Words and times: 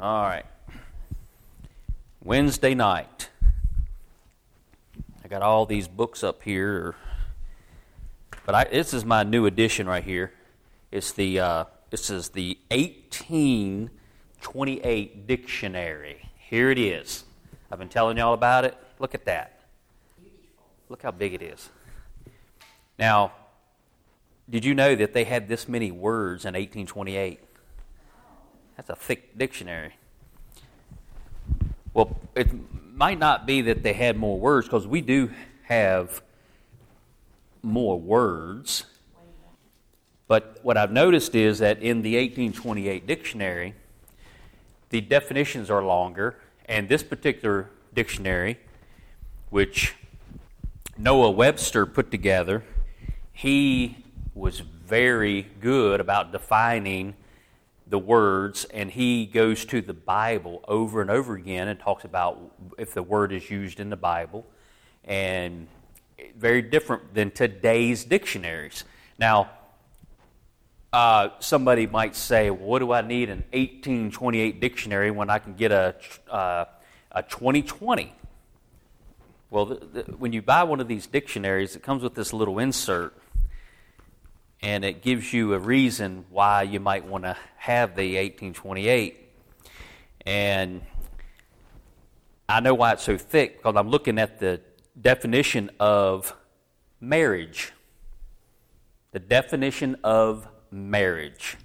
All 0.00 0.22
right. 0.22 0.46
Wednesday 2.22 2.72
night. 2.72 3.30
I 5.24 5.28
got 5.28 5.42
all 5.42 5.66
these 5.66 5.88
books 5.88 6.22
up 6.22 6.44
here, 6.44 6.94
but 8.46 8.54
I, 8.54 8.62
this 8.62 8.94
is 8.94 9.04
my 9.04 9.24
new 9.24 9.46
edition 9.46 9.88
right 9.88 10.04
here. 10.04 10.32
It's 10.92 11.10
the 11.10 11.40
uh, 11.40 11.64
this 11.90 12.10
is 12.10 12.28
the 12.28 12.56
1828 12.70 15.26
dictionary. 15.26 16.30
Here 16.48 16.70
it 16.70 16.78
is. 16.78 17.24
I've 17.68 17.80
been 17.80 17.88
telling 17.88 18.18
y'all 18.18 18.34
about 18.34 18.64
it. 18.64 18.78
Look 19.00 19.16
at 19.16 19.24
that. 19.24 19.62
Look 20.88 21.02
how 21.02 21.10
big 21.10 21.34
it 21.34 21.42
is. 21.42 21.70
Now, 23.00 23.32
did 24.48 24.64
you 24.64 24.76
know 24.76 24.94
that 24.94 25.12
they 25.12 25.24
had 25.24 25.48
this 25.48 25.66
many 25.66 25.90
words 25.90 26.44
in 26.44 26.54
1828? 26.54 27.40
That's 28.78 28.90
a 28.90 28.96
thick 28.96 29.36
dictionary. 29.36 29.96
Well, 31.92 32.16
it 32.36 32.48
might 32.94 33.18
not 33.18 33.44
be 33.44 33.60
that 33.62 33.82
they 33.82 33.92
had 33.92 34.16
more 34.16 34.38
words 34.38 34.68
because 34.68 34.86
we 34.86 35.00
do 35.00 35.32
have 35.64 36.22
more 37.60 37.98
words. 37.98 38.84
But 40.28 40.60
what 40.62 40.76
I've 40.76 40.92
noticed 40.92 41.34
is 41.34 41.58
that 41.58 41.82
in 41.82 42.02
the 42.02 42.14
1828 42.14 43.04
dictionary, 43.04 43.74
the 44.90 45.00
definitions 45.00 45.70
are 45.70 45.82
longer, 45.82 46.38
and 46.66 46.88
this 46.88 47.02
particular 47.02 47.70
dictionary, 47.92 48.60
which 49.50 49.96
Noah 50.96 51.32
Webster 51.32 51.84
put 51.84 52.12
together, 52.12 52.62
he 53.32 54.04
was 54.36 54.60
very 54.60 55.48
good 55.60 55.98
about 55.98 56.30
defining 56.30 57.14
the 57.88 57.98
words, 57.98 58.64
and 58.66 58.90
he 58.90 59.26
goes 59.26 59.64
to 59.66 59.80
the 59.80 59.94
Bible 59.94 60.64
over 60.68 61.00
and 61.00 61.10
over 61.10 61.34
again 61.34 61.68
and 61.68 61.78
talks 61.78 62.04
about 62.04 62.38
if 62.78 62.94
the 62.94 63.02
word 63.02 63.32
is 63.32 63.50
used 63.50 63.80
in 63.80 63.90
the 63.90 63.96
Bible, 63.96 64.46
and 65.04 65.68
very 66.36 66.62
different 66.62 67.14
than 67.14 67.30
today's 67.30 68.04
dictionaries. 68.04 68.84
Now, 69.18 69.50
uh, 70.92 71.30
somebody 71.38 71.86
might 71.86 72.14
say, 72.14 72.50
well, 72.50 72.68
"What 72.68 72.78
do 72.80 72.92
I 72.92 73.02
need 73.02 73.30
an 73.30 73.44
1828 73.52 74.60
dictionary 74.60 75.10
when 75.10 75.30
I 75.30 75.38
can 75.38 75.54
get 75.54 75.72
a 75.72 75.94
uh, 76.30 76.64
a 77.12 77.22
2020?" 77.22 78.14
Well, 79.50 79.66
the, 79.66 79.74
the, 79.76 80.02
when 80.12 80.32
you 80.32 80.42
buy 80.42 80.62
one 80.64 80.80
of 80.80 80.88
these 80.88 81.06
dictionaries, 81.06 81.74
it 81.74 81.82
comes 81.82 82.02
with 82.02 82.14
this 82.14 82.32
little 82.34 82.58
insert 82.58 83.16
and 84.62 84.84
it 84.84 85.02
gives 85.02 85.32
you 85.32 85.54
a 85.54 85.58
reason 85.58 86.24
why 86.30 86.62
you 86.62 86.80
might 86.80 87.04
want 87.04 87.24
to 87.24 87.36
have 87.56 87.94
the 87.94 88.16
1828. 88.16 89.28
And 90.26 90.82
I 92.48 92.60
know 92.60 92.74
why 92.74 92.92
it's 92.92 93.04
so 93.04 93.16
thick 93.16 93.58
because 93.58 93.76
I'm 93.76 93.88
looking 93.88 94.18
at 94.18 94.40
the 94.40 94.60
definition 95.00 95.70
of 95.78 96.34
marriage. 97.00 97.72
The 99.12 99.20
definition 99.20 99.96
of 100.02 100.48
marriage. 100.70 101.56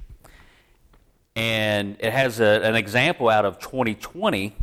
And 1.35 1.97
it 1.99 2.13
has 2.13 2.39
a, 2.39 2.61
an 2.63 2.75
example 2.75 3.27
out 3.27 3.43
of 3.43 3.59
2020, 3.59 4.55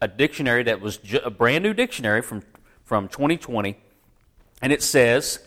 a 0.00 0.08
dictionary 0.08 0.64
that 0.64 0.80
was 0.80 0.98
a 1.22 1.30
brand 1.30 1.62
new 1.62 1.74
dictionary 1.74 2.22
from, 2.22 2.42
from 2.84 3.08
2020. 3.08 3.78
And 4.60 4.72
it 4.72 4.82
says, 4.82 5.38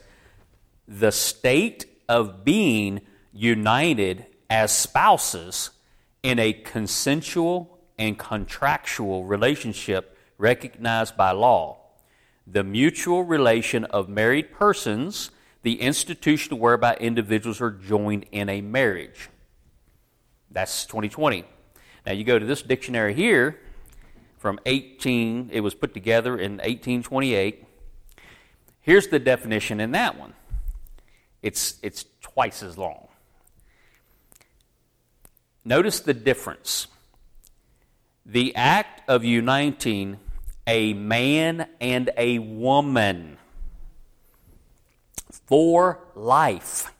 the 0.88 1.12
state 1.12 1.86
of 2.08 2.44
being 2.44 3.02
united 3.34 4.26
as 4.50 4.76
spouses 4.76 5.72
in 6.24 6.40
a 6.40 6.54
consensual 6.54 7.80
and 7.98 8.18
contractual 8.18 9.26
relationship 9.26 10.18
recognized 10.38 11.16
by 11.16 11.32
law. 11.32 11.78
The 12.48 12.64
mutual 12.64 13.24
relation 13.24 13.86
of 13.86 14.10
married 14.10 14.52
persons, 14.52 15.32
the 15.64 15.82
institution 15.82 16.60
whereby 16.60 16.96
individuals 16.96 17.62
are 17.62 17.72
joined 17.72 18.26
in 18.32 18.50
a 18.50 18.62
marriage. 18.62 19.30
That's 20.52 20.86
2020. 20.86 21.46
Now 22.06 22.14
you 22.14 22.24
go 22.24 22.38
to 22.38 22.46
this 22.46 22.62
dictionary 22.62 23.14
here 23.14 23.60
from 24.38 24.60
18, 24.66 25.50
it 25.52 25.62
was 25.62 25.74
put 25.74 25.94
together 25.94 26.38
in 26.38 26.54
1828. 26.58 27.66
Here's 28.82 29.08
the 29.08 29.18
definition 29.18 29.80
in 29.80 29.92
that 29.92 30.20
one 30.20 30.34
it's, 31.46 31.76
it's 31.84 32.06
twice 32.22 32.64
as 32.64 32.76
long. 32.76 33.08
Notice 35.64 36.00
the 36.00 36.16
difference. 36.16 36.88
The 38.26 38.56
act 38.56 39.08
of 39.08 39.24
uniting 39.24 40.18
a 40.66 40.96
man 40.96 41.68
and 41.80 42.10
a 42.18 42.40
woman 42.40 43.38
for 45.46 46.00
life, 46.16 46.92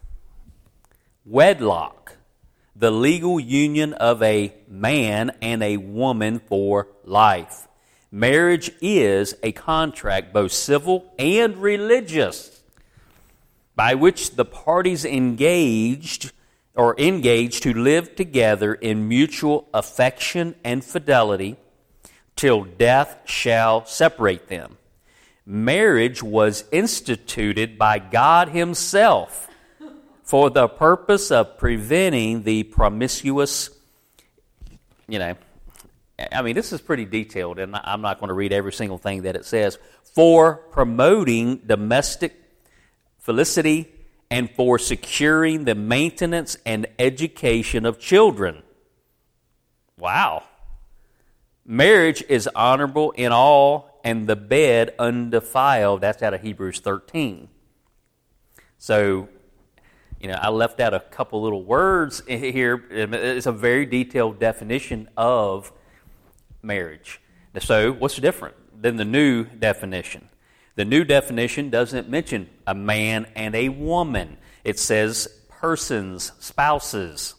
wedlock, 1.26 2.16
the 2.76 2.92
legal 2.92 3.40
union 3.40 3.94
of 3.94 4.22
a 4.22 4.54
man 4.68 5.32
and 5.42 5.64
a 5.64 5.78
woman 5.78 6.38
for 6.38 6.90
life. 7.04 7.68
Marriage 8.12 8.70
is 8.80 9.34
a 9.42 9.52
contract, 9.54 10.32
both 10.34 10.52
civil 10.52 11.12
and 11.18 11.58
religious 11.58 12.55
by 13.76 13.96
which 13.96 14.36
the 14.36 14.46
parties 14.46 15.06
engaged 15.06 16.32
or 16.76 17.00
engaged 17.00 17.64
to 17.64 17.74
live 17.74 18.16
together 18.16 18.74
in 18.74 19.08
mutual 19.08 19.68
affection 19.74 20.56
and 20.64 20.84
fidelity 20.84 21.56
till 22.36 22.64
death 22.64 23.18
shall 23.26 23.86
separate 23.86 24.48
them. 24.48 24.78
Marriage 25.46 26.24
was 26.24 26.66
instituted 26.72 27.78
by 27.78 28.00
God 28.00 28.50
Himself 28.50 29.48
for 30.24 30.50
the 30.50 30.68
purpose 30.68 31.32
of 31.32 31.58
preventing 31.58 32.44
the 32.44 32.64
promiscuous, 32.64 33.70
you 35.08 35.20
know, 35.20 35.36
I 36.32 36.42
mean, 36.42 36.56
this 36.56 36.74
is 36.74 36.82
pretty 36.82 37.06
detailed, 37.06 37.60
and 37.60 37.76
I'm 37.76 38.02
not 38.02 38.20
going 38.20 38.30
to 38.30 38.34
read 38.34 38.54
every 38.54 38.74
single 38.74 38.98
thing 38.98 39.24
that 39.24 39.36
it 39.36 39.46
says, 39.46 39.78
for 40.16 40.56
promoting 40.72 41.58
domestic 41.58 42.45
felicity, 43.26 43.92
and 44.30 44.52
for 44.52 44.78
securing 44.78 45.66
the 45.66 45.74
maintenance 45.74 46.58
and 46.64 46.86
education 47.00 47.84
of 47.84 47.98
children. 48.00 48.62
Wow. 49.98 50.44
Marriage 51.66 52.24
is 52.30 52.48
honorable 52.56 53.12
in 53.12 53.32
all, 53.32 54.00
and 54.04 54.28
the 54.28 54.36
bed 54.36 54.94
undefiled. 55.00 56.02
That's 56.02 56.22
out 56.22 56.36
of 56.36 56.42
Hebrews 56.44 56.82
13. 56.82 57.50
So, 58.78 59.28
you 60.20 60.28
know, 60.28 60.38
I 60.40 60.50
left 60.50 60.80
out 60.80 60.94
a 60.94 61.00
couple 61.00 61.42
little 61.42 61.64
words 61.64 62.22
here. 62.28 62.86
It's 62.92 63.48
a 63.48 63.52
very 63.52 63.88
detailed 63.88 64.38
definition 64.38 65.10
of 65.18 65.74
marriage. 66.62 67.20
So, 67.60 67.92
what's 67.92 68.18
different 68.18 68.56
than 68.80 68.98
the 68.98 69.06
new 69.06 69.46
definition? 69.46 70.30
The 70.76 70.86
new 70.86 71.04
definition 71.04 71.70
doesn't 71.70 72.10
mention 72.10 72.50
a 72.68 72.76
man 72.76 73.28
and 73.36 73.56
a 73.56 73.70
woman, 73.70 74.38
it 74.64 74.78
says 74.78 75.28
persons, 75.50 76.34
spouses. 76.40 77.36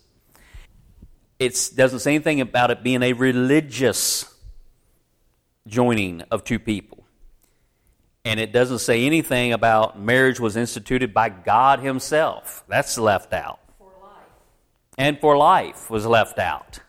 It 1.39 1.71
doesn't 1.77 2.01
say 2.01 2.15
anything 2.15 2.41
about 2.41 2.71
it 2.71 2.83
being 2.83 3.03
a 3.03 3.13
religious 3.13 4.35
joining 5.67 6.23
of 6.31 6.45
two 6.45 6.59
people. 6.59 7.05
And 8.25 8.41
it 8.41 8.53
doesn't 8.53 8.81
say 8.81 9.05
anything 9.05 9.53
about 9.53 10.01
marriage 10.01 10.41
was 10.41 10.57
instituted 10.57 11.15
by 11.15 11.29
God 11.29 11.81
Himself. 11.81 12.65
That's 12.69 12.99
left 12.99 13.33
out. 13.33 13.61
For 13.79 13.93
and 14.99 15.21
for 15.21 15.37
life 15.37 15.91
was 15.91 16.07
left 16.07 16.39
out. 16.39 16.81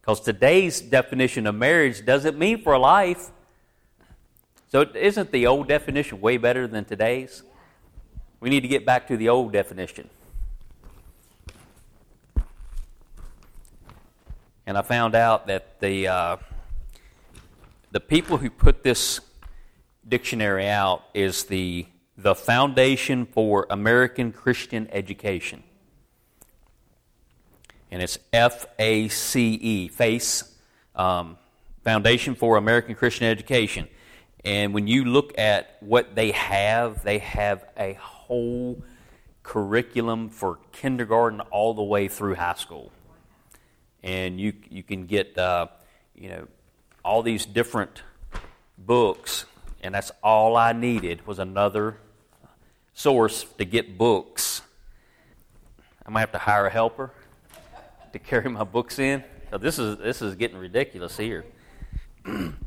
Because 0.00 0.20
today's 0.20 0.82
definition 0.82 1.46
of 1.46 1.54
marriage 1.54 2.04
doesn't 2.04 2.38
mean 2.38 2.62
for 2.62 2.76
life. 2.76 3.30
So, 4.74 4.84
isn't 4.92 5.30
the 5.30 5.46
old 5.46 5.68
definition 5.68 6.20
way 6.20 6.36
better 6.36 6.66
than 6.66 6.84
today's? 6.84 7.44
We 8.40 8.50
need 8.50 8.62
to 8.62 8.66
get 8.66 8.84
back 8.84 9.06
to 9.06 9.16
the 9.16 9.28
old 9.28 9.52
definition. 9.52 10.10
And 14.66 14.76
I 14.76 14.82
found 14.82 15.14
out 15.14 15.46
that 15.46 15.78
the, 15.78 16.08
uh, 16.08 16.36
the 17.92 18.00
people 18.00 18.38
who 18.38 18.50
put 18.50 18.82
this 18.82 19.20
dictionary 20.08 20.68
out 20.68 21.04
is 21.14 21.44
the, 21.44 21.86
the 22.18 22.34
Foundation 22.34 23.26
for 23.26 23.68
American 23.70 24.32
Christian 24.32 24.88
Education. 24.90 25.62
And 27.92 28.02
it's 28.02 28.18
F 28.32 28.66
A 28.80 29.06
C 29.06 29.54
E, 29.54 29.86
FACE, 29.86 30.52
um, 30.96 31.38
Foundation 31.84 32.34
for 32.34 32.56
American 32.56 32.96
Christian 32.96 33.28
Education. 33.28 33.86
And 34.44 34.74
when 34.74 34.86
you 34.86 35.04
look 35.04 35.36
at 35.38 35.76
what 35.80 36.14
they 36.14 36.32
have, 36.32 37.02
they 37.02 37.18
have 37.18 37.64
a 37.78 37.94
whole 37.94 38.82
curriculum 39.42 40.28
for 40.28 40.58
kindergarten 40.72 41.40
all 41.40 41.74
the 41.74 41.82
way 41.82 42.08
through 42.08 42.34
high 42.34 42.54
school. 42.54 42.90
and 44.02 44.38
you 44.38 44.52
you 44.68 44.82
can 44.82 45.06
get 45.06 45.38
uh, 45.38 45.66
you 46.14 46.28
know 46.28 46.46
all 47.04 47.22
these 47.22 47.46
different 47.46 48.02
books, 48.76 49.46
and 49.82 49.94
that's 49.94 50.10
all 50.22 50.56
I 50.56 50.72
needed 50.72 51.26
was 51.26 51.38
another 51.38 51.96
source 52.94 53.44
to 53.58 53.64
get 53.64 53.96
books. 53.96 54.62
I 56.06 56.10
might 56.10 56.20
have 56.20 56.32
to 56.32 56.38
hire 56.38 56.66
a 56.66 56.70
helper 56.70 57.12
to 58.12 58.18
carry 58.18 58.50
my 58.50 58.64
books 58.64 58.98
in. 58.98 59.24
So 59.50 59.58
this 59.58 59.78
is 59.78 59.98
this 59.98 60.20
is 60.20 60.34
getting 60.34 60.58
ridiculous 60.58 61.16
here. 61.16 61.44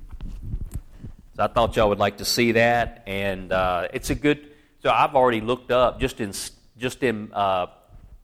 so 1.37 1.43
I 1.43 1.47
thought 1.47 1.75
y'all 1.75 1.89
would 1.89 1.99
like 1.99 2.17
to 2.17 2.25
see 2.25 2.53
that, 2.53 3.03
and 3.05 3.51
uh, 3.51 3.89
it's 3.93 4.09
a 4.09 4.15
good. 4.15 4.55
So 4.81 4.89
I've 4.89 5.13
already 5.13 5.39
looked 5.39 5.69
up 5.69 5.99
just 5.99 6.19
in 6.19 6.33
just 6.79 7.03
in 7.03 7.31
uh, 7.31 7.67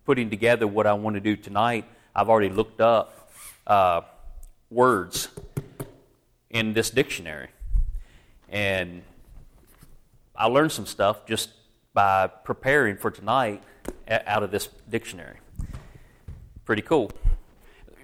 putting 0.04 0.31
together 0.31 0.65
what 0.65 0.88
I 0.88 0.94
want 0.94 1.13
to 1.13 1.19
do 1.19 1.36
tonight. 1.36 1.86
I've 2.15 2.27
already 2.27 2.50
looked 2.50 2.81
up 2.81 3.31
uh, 3.68 4.01
words 4.71 5.27
in 6.50 6.74
this 6.74 6.89
dictionary, 6.89 7.50
and 8.50 9.04
I 10.36 10.48
learned 10.48 10.71
some 10.71 10.88
stuff 10.88 11.27
just 11.27 11.51
by 11.94 12.25
preparing 12.25 12.98
for 12.98 13.12
tonight 13.12 13.62
out 14.07 14.42
of 14.42 14.50
this 14.50 14.69
dictionary. 14.89 15.38
Pretty 16.65 16.81
cool. 16.81 17.12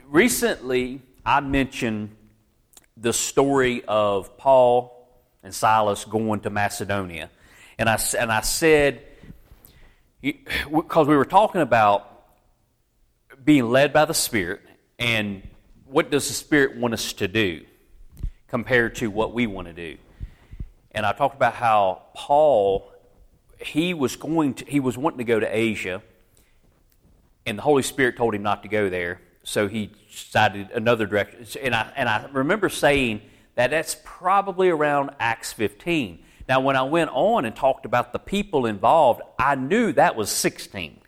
Recently, 0.08 1.02
I 1.26 1.40
mentioned 1.40 2.16
the 2.96 3.12
story 3.12 3.84
of 3.88 4.38
Paul 4.38 4.99
and 5.44 5.54
Silas 5.54 6.06
going 6.06 6.42
to 6.42 6.50
Macedonia. 6.50 7.30
And 7.78 7.90
I, 7.90 8.00
and 8.18 8.32
I 8.32 8.42
said, 8.42 9.04
because 10.22 11.08
we 11.08 11.16
were 11.16 11.26
talking 11.26 11.62
about 11.62 12.06
being 13.44 13.70
led 13.70 13.94
by 13.94 14.06
the 14.06 14.14
Spirit 14.14 14.62
and 14.98 15.48
what 15.86 16.12
does 16.12 16.28
the 16.28 16.34
Spirit 16.34 16.78
want 16.78 16.94
us 16.94 17.14
to 17.14 17.28
do 17.28 17.64
compared 18.48 18.96
to 18.96 19.08
what 19.10 19.34
we 19.34 19.48
want 19.48 19.68
to 19.68 19.74
do. 19.74 19.98
And 20.92 21.06
I 21.06 21.14
talked 21.14 21.36
about 21.36 21.54
how 21.54 22.04
Paul, 22.14 22.92
he 23.60 23.94
was 23.94 24.16
going 24.16 24.56
to, 24.56 24.66
he 24.66 24.80
was 24.80 24.98
wanting 24.98 25.20
to 25.20 25.24
go 25.24 25.40
to 25.40 25.48
Asia, 25.48 26.02
and 27.46 27.58
the 27.58 27.62
Holy 27.62 27.84
Spirit 27.84 28.18
told 28.18 28.36
him 28.36 28.44
not 28.44 28.64
to 28.64 28.70
go 28.70 28.90
there, 28.90 29.22
so 29.44 29.68
he 29.68 29.92
decided 30.12 30.72
another 30.72 31.06
direction. 31.06 31.46
And 31.64 31.74
I, 31.74 31.92
and 31.96 32.10
I 32.10 32.28
remember 32.32 32.70
saying 32.70 33.22
that 33.60 33.72
that's 33.72 33.98
probably 34.06 34.70
around 34.70 35.10
Acts 35.20 35.52
15. 35.52 36.24
Now, 36.48 36.62
when 36.62 36.78
I 36.78 36.84
went 36.84 37.10
on 37.12 37.44
and 37.44 37.54
talked 37.54 37.86
about 37.86 38.14
the 38.14 38.18
people 38.18 38.66
involved, 38.66 39.22
I 39.38 39.56
knew 39.56 39.92
that 39.92 40.16
was 40.16 40.32
16. 40.32 41.02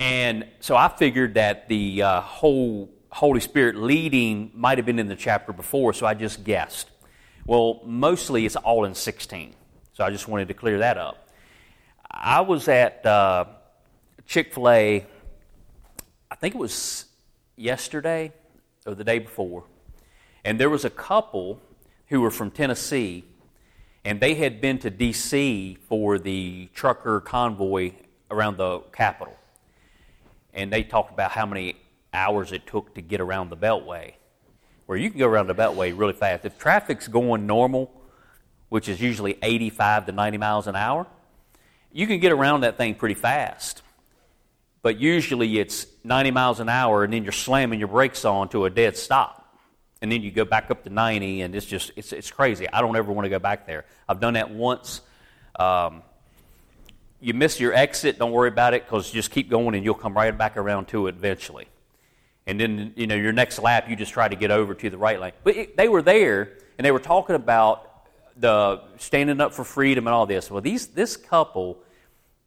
And 0.00 0.48
so 0.58 0.74
I 0.74 0.88
figured 0.88 1.34
that 1.34 1.68
the 1.68 2.02
uh, 2.02 2.20
whole 2.20 2.90
Holy 3.10 3.38
Spirit 3.38 3.76
leading 3.76 4.50
might 4.56 4.78
have 4.78 4.86
been 4.86 4.98
in 4.98 5.06
the 5.06 5.14
chapter 5.14 5.52
before, 5.52 5.92
so 5.92 6.04
I 6.04 6.14
just 6.14 6.42
guessed. 6.42 6.90
Well, 7.46 7.80
mostly 7.84 8.44
it's 8.44 8.56
all 8.56 8.84
in 8.84 8.96
16. 8.96 9.54
So 9.92 10.02
I 10.02 10.10
just 10.10 10.26
wanted 10.26 10.48
to 10.48 10.54
clear 10.54 10.78
that 10.78 10.98
up. 10.98 11.28
I 12.10 12.40
was 12.40 12.66
at 12.66 13.06
uh, 13.06 13.44
Chick 14.26 14.52
fil 14.52 14.68
A, 14.68 15.06
I 16.28 16.34
think 16.34 16.56
it 16.56 16.58
was 16.58 17.04
yesterday 17.54 18.32
or 18.84 18.96
the 18.96 19.04
day 19.04 19.20
before, 19.20 19.62
and 20.44 20.58
there 20.58 20.70
was 20.70 20.84
a 20.84 20.90
couple 20.90 21.62
who 22.08 22.20
were 22.20 22.30
from 22.30 22.50
Tennessee, 22.50 23.24
and 24.04 24.20
they 24.20 24.34
had 24.34 24.60
been 24.60 24.78
to 24.78 24.90
D.C. 24.90 25.78
for 25.88 26.18
the 26.18 26.68
trucker 26.74 27.20
convoy 27.20 27.92
around 28.30 28.56
the 28.56 28.80
Capitol. 28.92 29.36
And 30.54 30.72
they 30.72 30.82
talked 30.82 31.12
about 31.12 31.32
how 31.32 31.46
many 31.46 31.76
hours 32.12 32.52
it 32.52 32.66
took 32.66 32.94
to 32.94 33.02
get 33.02 33.20
around 33.20 33.50
the 33.50 33.56
Beltway, 33.56 34.14
where 34.86 34.96
you 34.96 35.10
can 35.10 35.18
go 35.18 35.28
around 35.28 35.46
the 35.46 35.54
Beltway 35.54 35.96
really 35.96 36.14
fast. 36.14 36.44
If 36.44 36.58
traffic's 36.58 37.08
going 37.08 37.46
normal, 37.46 37.90
which 38.68 38.88
is 38.88 39.00
usually 39.00 39.38
85 39.42 40.06
to 40.06 40.12
90 40.12 40.38
miles 40.38 40.66
an 40.66 40.76
hour, 40.76 41.06
you 41.92 42.06
can 42.06 42.20
get 42.20 42.32
around 42.32 42.62
that 42.62 42.76
thing 42.76 42.94
pretty 42.94 43.14
fast 43.14 43.82
but 44.82 44.98
usually 44.98 45.58
it's 45.58 45.86
90 46.04 46.30
miles 46.30 46.60
an 46.60 46.68
hour 46.68 47.04
and 47.04 47.12
then 47.12 47.22
you're 47.22 47.32
slamming 47.32 47.78
your 47.78 47.88
brakes 47.88 48.24
on 48.24 48.48
to 48.50 48.64
a 48.64 48.70
dead 48.70 48.96
stop 48.96 49.37
and 50.00 50.10
then 50.12 50.22
you 50.22 50.30
go 50.30 50.44
back 50.44 50.70
up 50.70 50.84
to 50.84 50.90
90 50.90 51.42
and 51.42 51.54
it's 51.54 51.66
just 51.66 51.90
it's, 51.96 52.12
it's 52.12 52.30
crazy. 52.30 52.68
I 52.70 52.80
don't 52.80 52.96
ever 52.96 53.12
want 53.12 53.26
to 53.26 53.30
go 53.30 53.38
back 53.38 53.66
there. 53.66 53.84
I've 54.08 54.20
done 54.20 54.34
that 54.34 54.50
once. 54.50 55.00
Um, 55.58 56.02
you 57.20 57.34
miss 57.34 57.58
your 57.58 57.74
exit 57.74 58.18
don't 58.18 58.30
worry 58.30 58.48
about 58.48 58.74
it 58.74 58.84
because 58.84 59.10
just 59.10 59.32
keep 59.32 59.50
going 59.50 59.74
and 59.74 59.84
you'll 59.84 59.94
come 59.94 60.14
right 60.14 60.36
back 60.36 60.56
around 60.56 60.86
to 60.88 61.08
it 61.08 61.16
eventually. 61.16 61.68
And 62.46 62.58
then 62.60 62.92
you 62.96 63.06
know 63.06 63.16
your 63.16 63.32
next 63.32 63.58
lap 63.58 63.88
you 63.88 63.96
just 63.96 64.12
try 64.12 64.28
to 64.28 64.36
get 64.36 64.50
over 64.50 64.74
to 64.74 64.90
the 64.90 64.98
right 64.98 65.20
lane. 65.20 65.32
But 65.42 65.56
it, 65.56 65.76
they 65.76 65.88
were 65.88 66.02
there 66.02 66.52
and 66.78 66.84
they 66.84 66.92
were 66.92 67.00
talking 67.00 67.34
about 67.34 67.84
the 68.36 68.82
standing 68.98 69.40
up 69.40 69.52
for 69.52 69.64
freedom 69.64 70.06
and 70.06 70.14
all 70.14 70.26
this. 70.26 70.50
Well 70.50 70.60
these 70.60 70.88
this 70.88 71.16
couple 71.16 71.78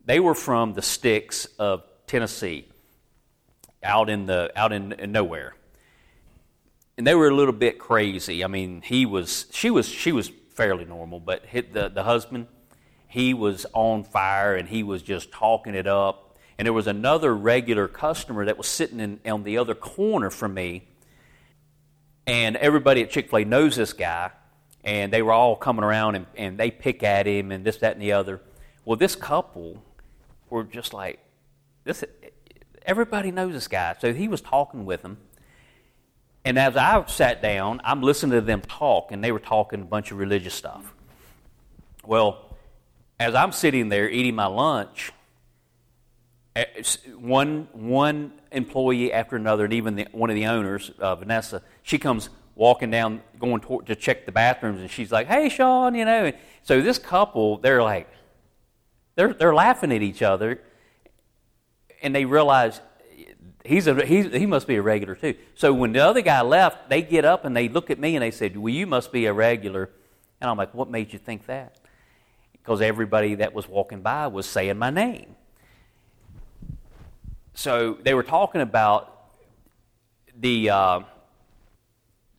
they 0.05 0.19
were 0.19 0.33
from 0.33 0.73
the 0.73 0.81
sticks 0.81 1.45
of 1.59 1.83
Tennessee, 2.07 2.65
out 3.83 4.09
in 4.09 4.25
the 4.25 4.51
out 4.55 4.71
in, 4.71 4.93
in 4.93 5.11
nowhere, 5.11 5.53
and 6.97 7.07
they 7.07 7.15
were 7.15 7.27
a 7.27 7.35
little 7.35 7.53
bit 7.53 7.79
crazy. 7.79 8.43
I 8.43 8.47
mean, 8.47 8.81
he 8.81 9.05
was 9.05 9.47
she 9.51 9.69
was 9.69 9.87
she 9.87 10.11
was 10.11 10.31
fairly 10.49 10.85
normal, 10.85 11.19
but 11.19 11.43
the 11.51 11.89
the 11.93 12.03
husband, 12.03 12.47
he 13.07 13.33
was 13.33 13.65
on 13.73 14.03
fire 14.03 14.55
and 14.55 14.69
he 14.69 14.83
was 14.83 15.01
just 15.01 15.31
talking 15.31 15.75
it 15.75 15.87
up. 15.87 16.37
And 16.57 16.65
there 16.67 16.73
was 16.73 16.87
another 16.87 17.35
regular 17.35 17.87
customer 17.87 18.45
that 18.45 18.57
was 18.57 18.67
sitting 18.67 18.99
in, 18.99 19.19
on 19.25 19.43
the 19.43 19.57
other 19.57 19.73
corner 19.73 20.29
from 20.29 20.53
me, 20.53 20.87
and 22.27 22.55
everybody 22.57 23.01
at 23.01 23.09
Chick 23.09 23.29
Fil 23.29 23.39
A 23.39 23.45
knows 23.45 23.75
this 23.75 23.93
guy, 23.93 24.29
and 24.83 25.11
they 25.11 25.21
were 25.21 25.31
all 25.31 25.55
coming 25.55 25.83
around 25.83 26.15
and, 26.15 26.25
and 26.35 26.57
they 26.57 26.71
pick 26.71 27.03
at 27.03 27.25
him 27.25 27.51
and 27.51 27.65
this, 27.65 27.77
that, 27.77 27.93
and 27.93 28.01
the 28.01 28.11
other. 28.11 28.41
Well, 28.85 28.97
this 28.97 29.15
couple 29.15 29.83
were 30.49 30.63
just 30.63 30.93
like, 30.93 31.19
this, 31.83 32.03
everybody 32.85 33.31
knows 33.31 33.53
this 33.53 33.67
guy. 33.67 33.95
So 33.99 34.13
he 34.13 34.27
was 34.27 34.41
talking 34.41 34.85
with 34.85 35.01
them. 35.01 35.17
And 36.43 36.57
as 36.57 36.75
I 36.75 37.05
sat 37.05 37.41
down, 37.41 37.81
I'm 37.83 38.01
listening 38.01 38.31
to 38.31 38.41
them 38.41 38.61
talk, 38.61 39.11
and 39.11 39.23
they 39.23 39.31
were 39.31 39.39
talking 39.39 39.81
a 39.81 39.85
bunch 39.85 40.11
of 40.11 40.17
religious 40.17 40.55
stuff. 40.55 40.93
Well, 42.03 42.57
as 43.19 43.35
I'm 43.35 43.51
sitting 43.51 43.89
there 43.89 44.09
eating 44.09 44.33
my 44.33 44.47
lunch, 44.47 45.11
eh, 46.55 46.65
one, 47.19 47.67
one 47.73 48.33
employee 48.51 49.13
after 49.13 49.35
another, 49.35 49.65
and 49.65 49.73
even 49.73 49.95
the, 49.95 50.07
one 50.11 50.31
of 50.31 50.35
the 50.35 50.47
owners, 50.47 50.91
uh, 50.97 51.15
Vanessa, 51.15 51.61
she 51.83 51.99
comes 51.99 52.29
walking 52.55 52.89
down, 52.89 53.21
going 53.39 53.61
to, 53.61 53.81
to 53.85 53.95
check 53.95 54.25
the 54.25 54.31
bathrooms, 54.31 54.81
and 54.81 54.89
she's 54.89 55.11
like, 55.11 55.27
"Hey, 55.27 55.47
Sean," 55.49 55.93
you 55.93 56.05
know. 56.05 56.31
So 56.63 56.81
this 56.81 56.97
couple, 56.97 57.57
they're 57.57 57.83
like, 57.83 58.09
they're 59.15 59.33
they're 59.33 59.53
laughing 59.53 59.91
at 59.91 60.01
each 60.01 60.21
other, 60.21 60.61
and 62.01 62.15
they 62.15 62.25
realize 62.25 62.81
he's 63.65 63.87
a, 63.87 64.05
he's, 64.05 64.31
he 64.33 64.45
must 64.45 64.67
be 64.67 64.75
a 64.75 64.81
regular 64.81 65.15
too. 65.15 65.35
So 65.55 65.73
when 65.73 65.93
the 65.93 65.99
other 65.99 66.21
guy 66.21 66.41
left, 66.41 66.89
they 66.89 67.01
get 67.01 67.25
up 67.25 67.45
and 67.45 67.55
they 67.55 67.69
look 67.69 67.89
at 67.89 67.99
me 67.99 68.15
and 68.15 68.23
they 68.23 68.31
said, 68.31 68.57
Well, 68.57 68.73
you 68.73 68.87
must 68.87 69.11
be 69.11 69.25
a 69.25 69.33
regular. 69.33 69.89
And 70.39 70.49
I'm 70.49 70.57
like, 70.57 70.73
What 70.73 70.89
made 70.89 71.13
you 71.13 71.19
think 71.19 71.45
that? 71.47 71.77
Because 72.53 72.81
everybody 72.81 73.35
that 73.35 73.53
was 73.53 73.67
walking 73.67 74.01
by 74.01 74.27
was 74.27 74.45
saying 74.45 74.77
my 74.77 74.89
name. 74.89 75.35
So 77.53 77.97
they 78.01 78.13
were 78.13 78.23
talking 78.23 78.61
about 78.61 79.29
the 80.39 80.69
uh, 80.69 80.99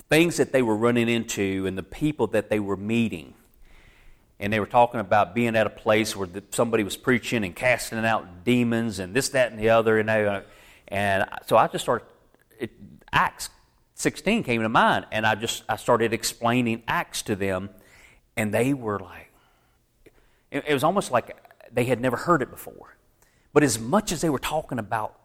things 0.08 0.36
that 0.38 0.52
they 0.52 0.62
were 0.62 0.76
running 0.76 1.08
into 1.08 1.66
and 1.66 1.76
the 1.76 1.82
people 1.82 2.28
that 2.28 2.48
they 2.50 2.60
were 2.60 2.76
meeting 2.76 3.34
and 4.42 4.52
they 4.52 4.58
were 4.58 4.66
talking 4.66 4.98
about 4.98 5.36
being 5.36 5.54
at 5.54 5.68
a 5.68 5.70
place 5.70 6.16
where 6.16 6.26
the, 6.26 6.42
somebody 6.50 6.82
was 6.82 6.96
preaching 6.96 7.44
and 7.44 7.54
casting 7.54 8.04
out 8.04 8.44
demons 8.44 8.98
and 8.98 9.14
this, 9.14 9.28
that, 9.28 9.52
and 9.52 9.60
the 9.60 9.68
other. 9.68 10.00
And, 10.00 10.08
they, 10.08 10.26
uh, 10.26 10.40
and 10.92 11.24
so 11.46 11.56
I 11.56 11.68
just 11.68 11.82
started, 11.82 12.06
it, 12.60 12.70
Acts 13.10 13.48
16 13.94 14.42
came 14.42 14.60
to 14.60 14.68
mind, 14.68 15.06
and 15.10 15.26
I 15.26 15.34
just 15.34 15.64
I 15.66 15.76
started 15.76 16.12
explaining 16.12 16.82
Acts 16.86 17.22
to 17.22 17.34
them, 17.34 17.70
and 18.36 18.52
they 18.52 18.74
were 18.74 18.98
like, 18.98 19.32
it, 20.50 20.64
it 20.68 20.74
was 20.74 20.84
almost 20.84 21.10
like 21.10 21.34
they 21.72 21.84
had 21.84 21.98
never 21.98 22.18
heard 22.18 22.42
it 22.42 22.50
before. 22.50 22.94
But 23.54 23.62
as 23.62 23.78
much 23.78 24.12
as 24.12 24.20
they 24.20 24.28
were 24.28 24.38
talking 24.38 24.78
about 24.78 25.18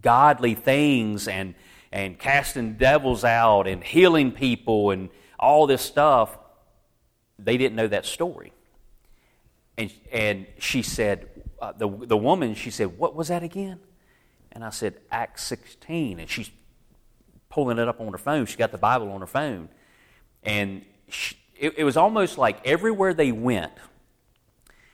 godly 0.00 0.54
things 0.54 1.26
and 1.26 1.56
and 1.90 2.16
casting 2.16 2.74
devils 2.74 3.24
out 3.24 3.66
and 3.66 3.82
healing 3.82 4.30
people 4.30 4.92
and 4.92 5.10
all 5.40 5.66
this 5.66 5.82
stuff, 5.82 6.38
they 7.38 7.56
didn't 7.56 7.74
know 7.74 7.88
that 7.88 8.06
story. 8.06 8.52
And, 9.76 9.92
and 10.12 10.46
she 10.58 10.82
said, 10.82 11.28
uh, 11.60 11.72
the, 11.72 11.88
the 11.88 12.16
woman, 12.16 12.54
she 12.54 12.70
said, 12.70 12.96
What 12.96 13.16
was 13.16 13.26
that 13.26 13.42
again? 13.42 13.80
And 14.54 14.64
I 14.64 14.70
said, 14.70 14.94
Acts 15.10 15.42
16. 15.44 16.20
And 16.20 16.30
she's 16.30 16.50
pulling 17.48 17.78
it 17.78 17.88
up 17.88 18.00
on 18.00 18.12
her 18.12 18.18
phone. 18.18 18.46
She 18.46 18.56
got 18.56 18.72
the 18.72 18.78
Bible 18.78 19.10
on 19.10 19.20
her 19.20 19.26
phone. 19.26 19.68
And 20.42 20.84
she, 21.08 21.36
it, 21.58 21.74
it 21.78 21.84
was 21.84 21.96
almost 21.96 22.38
like 22.38 22.64
everywhere 22.66 23.14
they 23.14 23.32
went, 23.32 23.72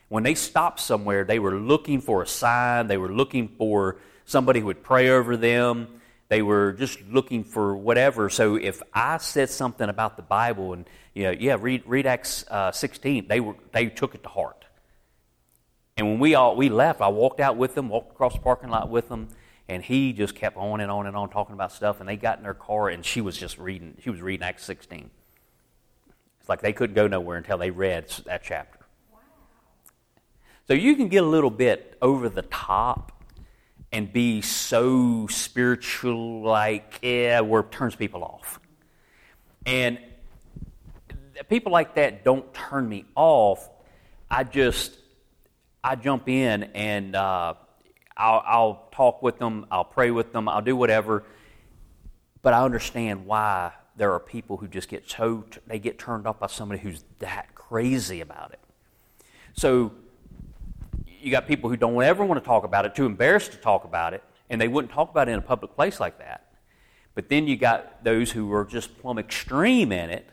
when 0.08 0.24
they 0.24 0.34
stopped 0.34 0.80
somewhere, 0.80 1.24
they 1.24 1.38
were 1.38 1.54
looking 1.54 2.00
for 2.00 2.22
a 2.22 2.26
sign, 2.26 2.88
they 2.88 2.98
were 2.98 3.12
looking 3.12 3.48
for 3.48 3.98
somebody 4.24 4.60
who 4.60 4.66
would 4.66 4.82
pray 4.82 5.08
over 5.10 5.36
them. 5.36 5.88
They 6.28 6.42
were 6.42 6.72
just 6.72 7.00
looking 7.10 7.42
for 7.42 7.76
whatever. 7.76 8.28
So 8.28 8.54
if 8.54 8.82
I 8.94 9.18
said 9.18 9.50
something 9.50 9.88
about 9.88 10.16
the 10.16 10.22
Bible 10.22 10.72
and, 10.72 10.88
you 11.12 11.24
know, 11.24 11.30
yeah, 11.32 11.56
read, 11.60 11.82
read 11.86 12.06
Acts 12.06 12.44
uh, 12.48 12.70
16, 12.70 13.26
they, 13.26 13.40
were, 13.40 13.56
they 13.72 13.86
took 13.86 14.14
it 14.14 14.22
to 14.22 14.28
heart. 14.28 14.64
And 15.96 16.06
when 16.08 16.18
we 16.18 16.34
all 16.34 16.56
we 16.56 16.68
left, 16.68 17.00
I 17.00 17.08
walked 17.08 17.40
out 17.40 17.56
with 17.56 17.74
them, 17.74 17.88
walked 17.88 18.12
across 18.12 18.34
the 18.34 18.40
parking 18.40 18.70
lot 18.70 18.88
with 18.88 19.08
them, 19.08 19.28
and 19.70 19.84
he 19.84 20.12
just 20.12 20.34
kept 20.34 20.56
on 20.56 20.80
and 20.80 20.90
on 20.90 21.06
and 21.06 21.16
on 21.16 21.30
talking 21.30 21.54
about 21.54 21.70
stuff. 21.70 22.00
And 22.00 22.08
they 22.08 22.16
got 22.16 22.38
in 22.38 22.42
their 22.42 22.54
car, 22.54 22.88
and 22.88 23.06
she 23.06 23.20
was 23.20 23.36
just 23.36 23.56
reading. 23.56 23.96
She 24.02 24.10
was 24.10 24.20
reading 24.20 24.44
Acts 24.44 24.64
16. 24.64 25.08
It's 26.40 26.48
like 26.48 26.60
they 26.60 26.72
couldn't 26.72 26.96
go 26.96 27.06
nowhere 27.06 27.38
until 27.38 27.56
they 27.56 27.70
read 27.70 28.08
that 28.26 28.42
chapter. 28.42 28.80
Wow. 29.12 29.20
So 30.66 30.74
you 30.74 30.96
can 30.96 31.06
get 31.06 31.22
a 31.22 31.26
little 31.26 31.50
bit 31.50 31.96
over 32.02 32.28
the 32.28 32.42
top 32.42 33.12
and 33.92 34.12
be 34.12 34.40
so 34.40 35.28
spiritual, 35.28 36.42
like, 36.42 36.98
yeah, 37.00 37.38
where 37.38 37.60
it 37.60 37.70
turns 37.70 37.94
people 37.94 38.24
off. 38.24 38.58
And 39.64 40.00
people 41.48 41.70
like 41.70 41.94
that 41.94 42.24
don't 42.24 42.52
turn 42.52 42.88
me 42.88 43.04
off. 43.14 43.70
I 44.28 44.42
just, 44.42 44.98
I 45.84 45.94
jump 45.94 46.28
in 46.28 46.64
and 46.74 47.14
uh, 47.14 47.54
I'll, 48.16 48.42
I'll 48.46 48.88
talk 48.92 49.22
with 49.22 49.38
them, 49.38 49.66
I'll 49.70 49.84
pray 49.84 50.10
with 50.10 50.32
them, 50.32 50.48
I'll 50.48 50.62
do 50.62 50.76
whatever. 50.76 51.24
But 52.42 52.54
I 52.54 52.62
understand 52.62 53.26
why 53.26 53.72
there 53.96 54.12
are 54.12 54.20
people 54.20 54.56
who 54.56 54.68
just 54.68 54.88
get 54.88 55.08
so, 55.08 55.44
they 55.66 55.78
get 55.78 55.98
turned 55.98 56.26
off 56.26 56.38
by 56.38 56.46
somebody 56.46 56.80
who's 56.80 57.04
that 57.18 57.54
crazy 57.54 58.20
about 58.20 58.52
it. 58.52 58.60
So 59.52 59.92
you 61.20 61.30
got 61.30 61.46
people 61.46 61.68
who 61.70 61.76
don't 61.76 62.02
ever 62.02 62.24
want 62.24 62.42
to 62.42 62.46
talk 62.46 62.64
about 62.64 62.86
it, 62.86 62.94
too 62.94 63.06
embarrassed 63.06 63.52
to 63.52 63.58
talk 63.58 63.84
about 63.84 64.14
it, 64.14 64.22
and 64.48 64.60
they 64.60 64.68
wouldn't 64.68 64.92
talk 64.92 65.10
about 65.10 65.28
it 65.28 65.32
in 65.32 65.38
a 65.38 65.42
public 65.42 65.74
place 65.74 66.00
like 66.00 66.18
that. 66.18 66.46
But 67.14 67.28
then 67.28 67.46
you 67.46 67.56
got 67.56 68.02
those 68.04 68.30
who 68.32 68.52
are 68.52 68.64
just 68.64 68.98
plumb 68.98 69.18
extreme 69.18 69.92
in 69.92 70.10
it, 70.10 70.28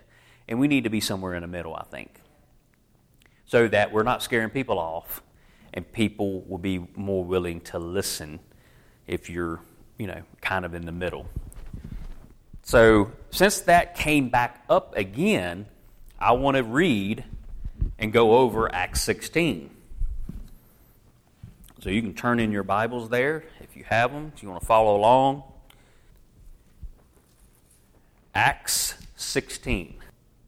and 0.48 0.60
we 0.60 0.68
need 0.68 0.86
to 0.86 0.90
be 0.90 1.02
somewhere 1.02 1.36
in 1.36 1.42
the 1.42 1.48
middle, 1.48 1.76
I 1.76 1.84
think, 1.84 2.22
so 3.46 3.68
that 3.68 3.92
we're 3.92 4.04
not 4.04 4.24
scaring 4.24 4.50
people 4.50 4.80
off, 4.80 5.22
and 5.74 5.92
people 5.92 6.42
will 6.42 6.58
be 6.58 6.88
more 6.96 7.24
willing 7.24 7.62
to 7.62 7.80
listen 7.80 8.40
if 9.06 9.30
you're, 9.30 9.60
you 9.98 10.08
know, 10.08 10.22
kind 10.42 10.66
of 10.66 10.74
in 10.74 10.86
the 10.86 10.92
middle. 10.92 11.28
So, 12.64 13.12
since 13.30 13.62
that 13.62 13.96
came 13.96 14.30
back 14.30 14.64
up 14.70 14.96
again, 14.98 15.68
I 16.20 16.34
want 16.34 16.58
to 16.58 16.64
read 16.64 17.24
and 18.00 18.12
go 18.12 18.38
over 18.38 18.74
Acts 18.74 19.02
16. 19.02 19.70
So 21.80 21.90
you 21.90 22.02
can 22.02 22.14
turn 22.14 22.40
in 22.40 22.52
your 22.52 22.64
Bibles 22.64 23.10
there 23.10 23.44
if 23.62 23.78
you 23.78 23.84
have 23.86 24.12
them, 24.12 24.32
if 24.36 24.42
you 24.42 24.50
want 24.50 24.62
to 24.62 24.68
follow 24.68 24.96
along. 24.96 25.44
Acts 28.34 28.96
16. 29.16 29.96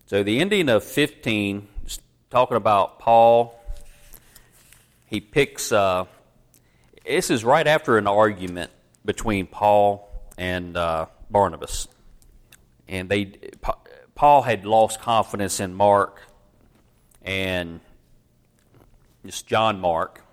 So 0.05 0.23
the 0.23 0.39
ending 0.39 0.69
of 0.69 0.83
15 0.83 1.67
is 1.85 1.99
talking 2.29 2.57
about 2.57 2.99
Paul. 2.99 3.58
He 5.09 5.19
picks, 5.19 5.71
uh, 5.71 6.05
this 7.05 7.29
is 7.29 7.43
right 7.43 7.65
after 7.65 7.97
an 7.97 8.07
argument 8.07 8.71
between 9.03 9.47
Paul 9.47 10.09
and 10.37 10.77
uh, 10.77 11.07
Barnabas. 11.29 11.87
And 12.87 13.09
they, 13.09 13.33
Paul 14.15 14.41
had 14.41 14.65
lost 14.65 15.01
confidence 15.01 15.59
in 15.59 15.73
Mark 15.73 16.21
and 17.21 17.79
it's 19.23 19.41
John 19.41 19.79
Mark 19.79 20.23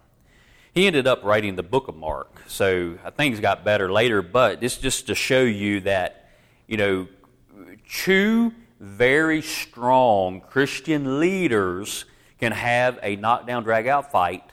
he 0.77 0.87
ended 0.87 1.07
up 1.07 1.25
writing 1.25 1.57
the 1.57 1.63
book 1.63 1.89
of 1.89 1.97
Mark. 1.97 2.43
So 2.49 2.99
things 3.17 3.41
got 3.41 3.65
better 3.65 3.91
later, 3.91 4.21
but 4.21 4.61
this 4.61 4.77
just 4.77 5.07
to 5.07 5.15
show 5.15 5.41
you 5.41 5.81
that, 5.81 6.29
you 6.67 6.77
know, 6.77 7.09
two 7.89 8.53
very 8.79 9.41
strong 9.41 10.43
Christian 10.43 11.19
leaders 11.19 12.05
can 12.39 12.53
have 12.53 12.99
a 13.03 13.17
knockdown, 13.17 13.63
drag 13.63 13.87
out 13.87 14.13
fight. 14.13 14.46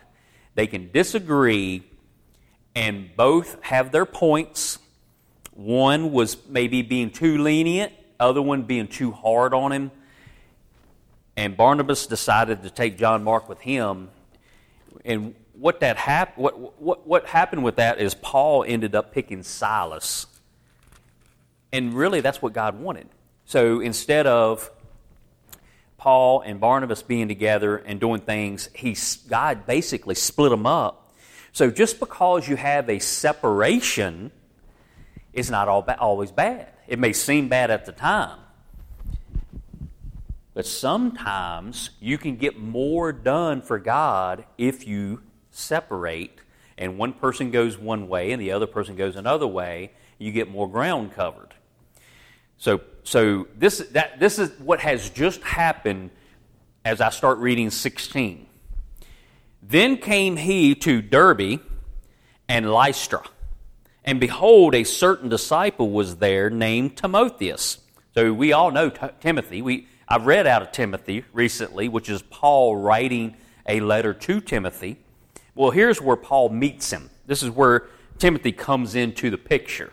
They 0.55 0.67
can 0.67 0.91
disagree 0.91 1.83
and 2.75 3.15
both 3.15 3.61
have 3.61 3.91
their 3.91 4.05
points. 4.05 4.79
One 5.53 6.11
was 6.11 6.37
maybe 6.47 6.81
being 6.81 7.11
too 7.11 7.37
lenient, 7.37 7.93
other 8.19 8.41
one 8.41 8.63
being 8.63 8.87
too 8.87 9.11
hard 9.11 9.53
on 9.53 9.71
him. 9.71 9.91
And 11.35 11.57
Barnabas 11.57 12.07
decided 12.07 12.63
to 12.63 12.69
take 12.69 12.97
John 12.97 13.23
Mark 13.23 13.49
with 13.49 13.59
him. 13.59 14.09
And 15.03 15.35
what 15.53 15.79
that 15.79 15.97
hap- 15.97 16.37
what, 16.37 16.81
what, 16.81 17.07
what 17.07 17.25
happened 17.25 17.63
with 17.63 17.77
that 17.77 17.99
is 17.99 18.13
Paul 18.13 18.63
ended 18.67 18.95
up 18.95 19.11
picking 19.13 19.43
Silas. 19.43 20.27
And 21.71 21.93
really, 21.93 22.21
that's 22.21 22.41
what 22.41 22.53
God 22.53 22.79
wanted. 22.79 23.07
So 23.45 23.79
instead 23.79 24.27
of 24.27 24.69
Paul 26.03 26.41
and 26.41 26.59
Barnabas 26.59 27.01
being 27.01 27.29
together 27.29 27.77
and 27.77 27.97
doing 27.97 28.19
things, 28.19 28.67
he, 28.75 28.93
God 29.29 29.65
basically 29.65 30.15
split 30.15 30.49
them 30.49 30.65
up. 30.65 31.13
So 31.53 31.71
just 31.71 31.97
because 31.97 32.45
you 32.45 32.57
have 32.57 32.89
a 32.89 32.99
separation 32.99 34.33
is 35.31 35.49
not 35.49 35.69
all 35.69 35.81
ba- 35.81 35.97
always 35.97 36.29
bad. 36.29 36.67
It 36.89 36.99
may 36.99 37.13
seem 37.13 37.47
bad 37.47 37.71
at 37.71 37.85
the 37.85 37.93
time. 37.93 38.37
But 40.53 40.65
sometimes 40.65 41.91
you 42.01 42.17
can 42.17 42.35
get 42.35 42.59
more 42.59 43.13
done 43.13 43.61
for 43.61 43.79
God 43.79 44.43
if 44.57 44.85
you 44.85 45.21
separate 45.51 46.37
and 46.77 46.97
one 46.97 47.13
person 47.13 47.49
goes 47.49 47.77
one 47.77 48.09
way 48.09 48.33
and 48.33 48.41
the 48.41 48.51
other 48.51 48.67
person 48.67 48.97
goes 48.97 49.15
another 49.15 49.47
way, 49.47 49.93
you 50.17 50.33
get 50.33 50.51
more 50.51 50.69
ground 50.69 51.13
covered. 51.13 51.53
So, 52.57 52.81
so 53.03 53.47
this, 53.55 53.79
that, 53.91 54.19
this 54.19 54.39
is 54.39 54.51
what 54.59 54.79
has 54.79 55.09
just 55.09 55.41
happened 55.41 56.09
as 56.85 57.01
I 57.01 57.09
start 57.09 57.37
reading 57.39 57.69
16. 57.69 58.47
Then 59.61 59.97
came 59.97 60.37
he 60.37 60.75
to 60.75 61.01
Derbe 61.01 61.61
and 62.47 62.71
Lystra. 62.71 63.23
And 64.03 64.19
behold, 64.19 64.75
a 64.75 64.83
certain 64.83 65.29
disciple 65.29 65.89
was 65.91 66.17
there 66.17 66.49
named 66.49 66.97
Timotheus. 66.97 67.77
So 68.13 68.33
we 68.33 68.51
all 68.51 68.71
know 68.71 68.89
T- 68.89 69.07
Timothy. 69.21 69.61
We, 69.61 69.87
I've 70.07 70.25
read 70.25 70.45
out 70.45 70.61
of 70.61 70.71
Timothy 70.71 71.23
recently, 71.31 71.87
which 71.87 72.09
is 72.09 72.21
Paul 72.21 72.75
writing 72.75 73.37
a 73.65 73.79
letter 73.79 74.13
to 74.13 74.41
Timothy. 74.41 74.97
Well, 75.55 75.71
here's 75.71 76.01
where 76.01 76.17
Paul 76.17 76.49
meets 76.49 76.91
him. 76.91 77.09
This 77.25 77.43
is 77.43 77.49
where 77.49 77.87
Timothy 78.17 78.51
comes 78.51 78.95
into 78.95 79.29
the 79.29 79.37
picture. 79.37 79.91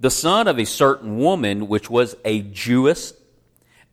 The 0.00 0.10
son 0.10 0.46
of 0.46 0.58
a 0.58 0.64
certain 0.64 1.18
woman, 1.18 1.66
which 1.66 1.90
was 1.90 2.16
a 2.24 2.40
Jewess, 2.42 3.14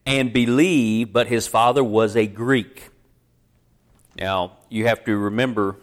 and 0.05 0.31
believed, 0.31 1.11
but 1.11 1.27
his 1.27 1.47
father 1.47 1.83
was 1.83 2.15
a 2.15 2.27
Greek. 2.27 2.89
Now, 4.15 4.57
you 4.69 4.85
have 4.85 5.03
to 5.05 5.17
remember 5.17 5.77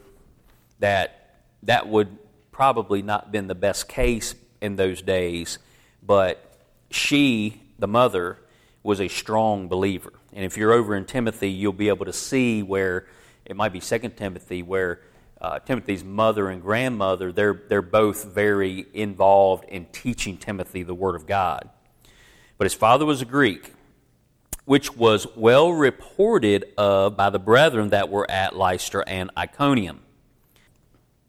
that 0.78 1.40
that 1.64 1.88
would 1.88 2.16
probably 2.52 3.02
not 3.02 3.32
been 3.32 3.48
the 3.48 3.54
best 3.54 3.88
case 3.88 4.34
in 4.60 4.76
those 4.76 5.02
days, 5.02 5.58
but 6.02 6.56
she, 6.90 7.60
the 7.78 7.88
mother, 7.88 8.38
was 8.82 9.00
a 9.00 9.08
strong 9.08 9.68
believer. 9.68 10.12
And 10.32 10.44
if 10.44 10.56
you're 10.56 10.72
over 10.72 10.94
in 10.94 11.04
Timothy, 11.04 11.50
you'll 11.50 11.72
be 11.72 11.88
able 11.88 12.06
to 12.06 12.12
see 12.12 12.62
where 12.62 13.06
it 13.44 13.56
might 13.56 13.72
be 13.72 13.80
Second 13.80 14.16
Timothy, 14.16 14.62
where 14.62 15.00
uh, 15.42 15.58
Timothy's 15.58 16.04
mother 16.04 16.48
and 16.48 16.62
grandmother, 16.62 17.32
they're, 17.32 17.60
they're 17.68 17.82
both 17.82 18.24
very 18.24 18.86
involved 18.94 19.64
in 19.64 19.86
teaching 19.86 20.36
Timothy 20.36 20.84
the 20.84 20.94
Word 20.94 21.16
of 21.16 21.26
God. 21.26 21.68
But 22.56 22.66
his 22.66 22.74
father 22.74 23.04
was 23.04 23.20
a 23.22 23.24
Greek, 23.24 23.72
which 24.66 24.96
was 24.96 25.26
well 25.34 25.72
reported 25.72 26.66
of 26.78 27.16
by 27.16 27.28
the 27.30 27.40
brethren 27.40 27.88
that 27.88 28.08
were 28.08 28.30
at 28.30 28.54
Lystra 28.54 29.02
and 29.04 29.32
Iconium. 29.36 30.00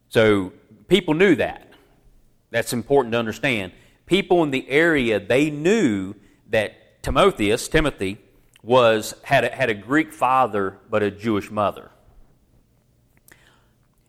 So 0.10 0.53
people 0.88 1.15
knew 1.15 1.36
that. 1.38 1.74
That's 2.51 2.72
important 2.72 3.13
to 3.13 3.20
understand. 3.20 3.72
People 4.05 4.43
in 4.43 4.51
the 4.51 4.70
area, 4.70 5.20
they 5.20 5.50
knew 5.50 6.13
that 6.51 7.01
Timotheus, 7.01 7.67
Timothy, 7.67 8.20
was 8.62 9.15
had 9.24 9.43
a, 9.43 9.50
had 9.50 9.72
a 9.72 9.74
Greek 9.74 10.13
father 10.13 10.77
but 10.88 11.01
a 11.01 11.10
Jewish 11.10 11.50
mother 11.50 11.89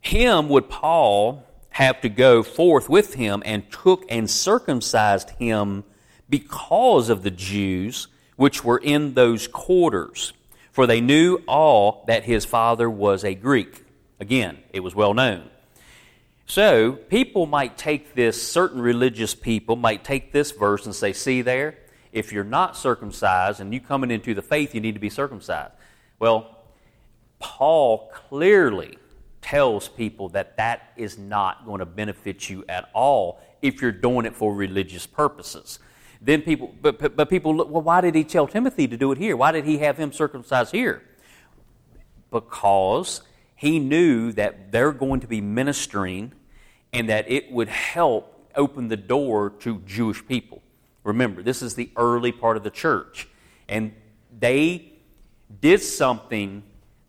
him 0.06 0.48
would 0.48 0.68
Paul 0.68 1.44
have 1.70 2.00
to 2.02 2.08
go 2.08 2.42
forth 2.42 2.88
with 2.88 3.14
him 3.14 3.42
and 3.44 3.70
took 3.70 4.04
and 4.08 4.30
circumcised 4.30 5.30
him 5.30 5.84
because 6.28 7.08
of 7.08 7.22
the 7.22 7.30
Jews 7.30 8.08
which 8.36 8.64
were 8.64 8.78
in 8.78 9.14
those 9.14 9.48
quarters. 9.48 10.32
For 10.72 10.86
they 10.86 11.00
knew 11.00 11.38
all 11.46 12.04
that 12.06 12.24
his 12.24 12.44
father 12.44 12.88
was 12.90 13.24
a 13.24 13.34
Greek. 13.34 13.84
Again, 14.20 14.58
it 14.72 14.80
was 14.80 14.94
well 14.94 15.14
known. 15.14 15.48
So, 16.46 16.92
people 16.92 17.46
might 17.46 17.78
take 17.78 18.14
this, 18.14 18.40
certain 18.42 18.80
religious 18.80 19.34
people 19.34 19.76
might 19.76 20.04
take 20.04 20.30
this 20.30 20.50
verse 20.50 20.84
and 20.84 20.94
say, 20.94 21.12
see 21.12 21.42
there, 21.42 21.78
if 22.12 22.32
you're 22.32 22.44
not 22.44 22.76
circumcised 22.76 23.60
and 23.60 23.72
you 23.72 23.80
coming 23.80 24.10
into 24.10 24.34
the 24.34 24.42
faith, 24.42 24.74
you 24.74 24.80
need 24.80 24.92
to 24.92 25.00
be 25.00 25.10
circumcised. 25.10 25.72
Well, 26.18 26.58
Paul 27.38 28.10
clearly 28.12 28.98
tells 29.44 29.90
people 29.90 30.30
that 30.30 30.56
that 30.56 30.94
is 30.96 31.18
not 31.18 31.66
going 31.66 31.78
to 31.78 31.84
benefit 31.84 32.48
you 32.48 32.64
at 32.66 32.88
all 32.94 33.42
if 33.60 33.82
you're 33.82 33.92
doing 33.92 34.24
it 34.24 34.34
for 34.34 34.54
religious 34.54 35.06
purposes. 35.06 35.78
Then 36.18 36.40
people, 36.40 36.74
but, 36.80 36.98
but, 36.98 37.14
but 37.14 37.28
people 37.28 37.54
look, 37.54 37.68
well, 37.68 37.82
why 37.82 38.00
did 38.00 38.14
he 38.14 38.24
tell 38.24 38.46
Timothy 38.46 38.88
to 38.88 38.96
do 38.96 39.12
it 39.12 39.18
here? 39.18 39.36
Why 39.36 39.52
did 39.52 39.66
he 39.66 39.76
have 39.78 39.98
him 39.98 40.12
circumcised 40.12 40.72
here? 40.72 41.02
Because 42.30 43.20
he 43.54 43.78
knew 43.78 44.32
that 44.32 44.72
they're 44.72 44.92
going 44.92 45.20
to 45.20 45.26
be 45.26 45.42
ministering 45.42 46.32
and 46.94 47.10
that 47.10 47.30
it 47.30 47.52
would 47.52 47.68
help 47.68 48.50
open 48.56 48.88
the 48.88 48.96
door 48.96 49.50
to 49.60 49.80
Jewish 49.80 50.26
people. 50.26 50.62
Remember, 51.02 51.42
this 51.42 51.60
is 51.60 51.74
the 51.74 51.90
early 51.96 52.32
part 52.32 52.56
of 52.56 52.62
the 52.62 52.70
church. 52.70 53.28
And 53.68 53.92
they 54.38 54.94
did 55.60 55.82
something 55.82 56.62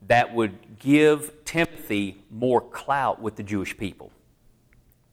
that 0.08 0.36
would 0.36 0.64
give 0.79 1.32
Timothy 1.46 2.24
more 2.29 2.62
clout 2.62 3.22
with 3.22 3.36
the 3.36 3.44
Jewish 3.44 3.77
people 3.77 4.12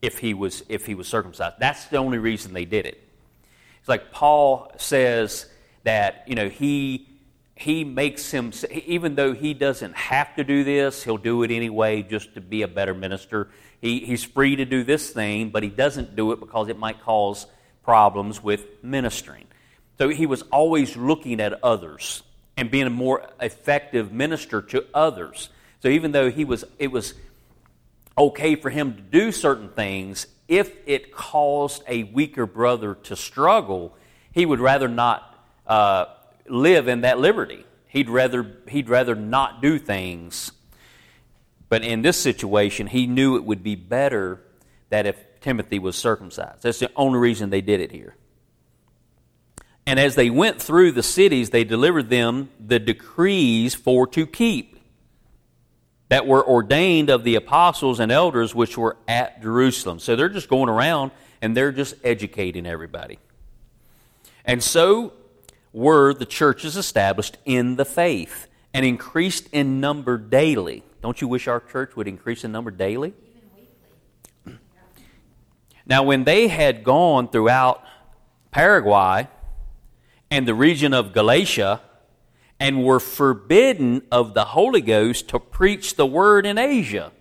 if 0.00 0.18
he 0.18 0.34
was 0.34 0.62
if 0.68 0.86
he 0.86 0.94
was 0.94 1.08
circumcised. 1.08 1.56
That's 1.58 1.86
the 1.86 1.96
only 1.96 2.18
reason 2.18 2.52
they 2.52 2.64
did 2.64 2.86
it. 2.86 3.02
It's 3.80 3.88
like 3.88 4.12
Paul 4.12 4.72
says 4.76 5.46
that 5.84 6.24
you 6.26 6.34
know 6.34 6.48
he 6.48 7.08
he 7.54 7.84
makes 7.84 8.30
him 8.30 8.52
even 8.70 9.14
though 9.14 9.32
he 9.32 9.54
doesn't 9.54 9.94
have 9.94 10.34
to 10.36 10.44
do 10.44 10.64
this, 10.64 11.02
he'll 11.02 11.16
do 11.16 11.42
it 11.42 11.50
anyway 11.50 12.02
just 12.02 12.34
to 12.34 12.40
be 12.40 12.62
a 12.62 12.68
better 12.68 12.94
minister. 12.94 13.48
He, 13.80 14.00
he's 14.00 14.24
free 14.24 14.56
to 14.56 14.64
do 14.64 14.84
this 14.84 15.10
thing, 15.10 15.50
but 15.50 15.62
he 15.62 15.68
doesn't 15.68 16.16
do 16.16 16.32
it 16.32 16.40
because 16.40 16.68
it 16.68 16.78
might 16.78 17.02
cause 17.02 17.46
problems 17.82 18.42
with 18.42 18.66
ministering. 18.82 19.46
So 19.98 20.08
he 20.08 20.26
was 20.26 20.42
always 20.42 20.96
looking 20.96 21.40
at 21.40 21.62
others 21.62 22.22
and 22.56 22.70
being 22.70 22.86
a 22.86 22.90
more 22.90 23.26
effective 23.40 24.12
minister 24.12 24.60
to 24.62 24.84
others. 24.94 25.48
So 25.80 25.88
even 25.88 26.12
though 26.12 26.30
he 26.30 26.44
was, 26.44 26.64
it 26.78 26.88
was 26.88 27.14
okay 28.16 28.56
for 28.56 28.70
him 28.70 28.94
to 28.94 29.00
do 29.00 29.32
certain 29.32 29.70
things, 29.70 30.26
if 30.48 30.70
it 30.86 31.12
caused 31.12 31.82
a 31.88 32.04
weaker 32.04 32.46
brother 32.46 32.94
to 32.94 33.16
struggle, 33.16 33.96
he 34.32 34.44
would 34.44 34.60
rather 34.60 34.88
not 34.88 35.38
uh, 35.66 36.06
live 36.46 36.88
in 36.88 37.02
that 37.02 37.18
liberty. 37.18 37.64
He'd 37.88 38.08
rather, 38.08 38.58
he'd 38.68 38.88
rather 38.88 39.14
not 39.14 39.62
do 39.62 39.78
things. 39.78 40.52
But 41.68 41.84
in 41.84 42.02
this 42.02 42.20
situation, 42.20 42.86
he 42.86 43.06
knew 43.06 43.36
it 43.36 43.44
would 43.44 43.62
be 43.62 43.76
better 43.76 44.42
that 44.90 45.06
if 45.06 45.16
Timothy 45.40 45.78
was 45.78 45.96
circumcised. 45.96 46.62
That's 46.62 46.78
the 46.78 46.90
only 46.96 47.18
reason 47.18 47.50
they 47.50 47.60
did 47.62 47.80
it 47.80 47.90
here. 47.90 48.14
And 49.86 49.98
as 49.98 50.14
they 50.14 50.30
went 50.30 50.62
through 50.62 50.92
the 50.92 51.02
cities, 51.02 51.50
they 51.50 51.64
delivered 51.64 52.08
them 52.08 52.50
the 52.60 52.78
decrees 52.78 53.74
for 53.74 54.06
to 54.08 54.26
keep 54.26 54.72
that 56.08 56.26
were 56.26 56.46
ordained 56.46 57.08
of 57.08 57.24
the 57.24 57.36
apostles 57.36 57.98
and 57.98 58.12
elders 58.12 58.54
which 58.54 58.76
were 58.76 58.96
at 59.08 59.42
Jerusalem. 59.42 59.98
So 59.98 60.14
they're 60.14 60.28
just 60.28 60.48
going 60.48 60.68
around 60.68 61.10
and 61.40 61.56
they're 61.56 61.72
just 61.72 61.94
educating 62.04 62.66
everybody. 62.66 63.18
And 64.44 64.62
so 64.62 65.14
were 65.72 66.12
the 66.12 66.26
churches 66.26 66.76
established 66.76 67.38
in 67.44 67.76
the 67.76 67.84
faith 67.84 68.46
and 68.74 68.84
increased 68.84 69.48
in 69.52 69.80
number 69.80 70.18
daily. 70.18 70.82
Don't 71.00 71.20
you 71.20 71.28
wish 71.28 71.48
our 71.48 71.60
church 71.60 71.96
would 71.96 72.06
increase 72.06 72.44
in 72.44 72.52
number 72.52 72.70
daily? 72.70 73.14
Even 73.24 73.48
weekly. 74.44 74.58
Now, 75.86 76.02
when 76.02 76.24
they 76.24 76.48
had 76.48 76.84
gone 76.84 77.28
throughout 77.28 77.82
Phrygia 78.52 79.28
and 80.32 80.48
the 80.48 80.54
region 80.54 80.94
of 80.94 81.12
Galatia 81.12 81.82
and 82.58 82.82
were 82.82 83.00
forbidden 83.00 84.00
of 84.10 84.32
the 84.32 84.46
Holy 84.46 84.80
Ghost 84.80 85.28
to 85.28 85.38
preach 85.38 85.96
the 85.96 86.06
word 86.06 86.46
in 86.46 86.56
Asia. 86.56 87.12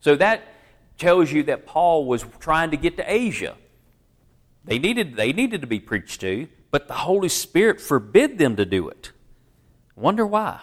So 0.00 0.14
that 0.16 0.42
tells 0.98 1.32
you 1.32 1.44
that 1.44 1.64
Paul 1.64 2.04
was 2.04 2.26
trying 2.40 2.70
to 2.72 2.76
get 2.76 2.98
to 2.98 3.10
Asia. 3.10 3.56
They 4.66 4.78
needed, 4.78 5.16
they 5.16 5.32
needed 5.32 5.62
to 5.62 5.66
be 5.66 5.80
preached 5.80 6.20
to, 6.20 6.46
but 6.70 6.88
the 6.88 6.94
Holy 6.94 7.30
Spirit 7.30 7.80
forbid 7.80 8.36
them 8.36 8.56
to 8.56 8.66
do 8.66 8.90
it. 8.90 9.12
Wonder 9.96 10.26
why? 10.26 10.60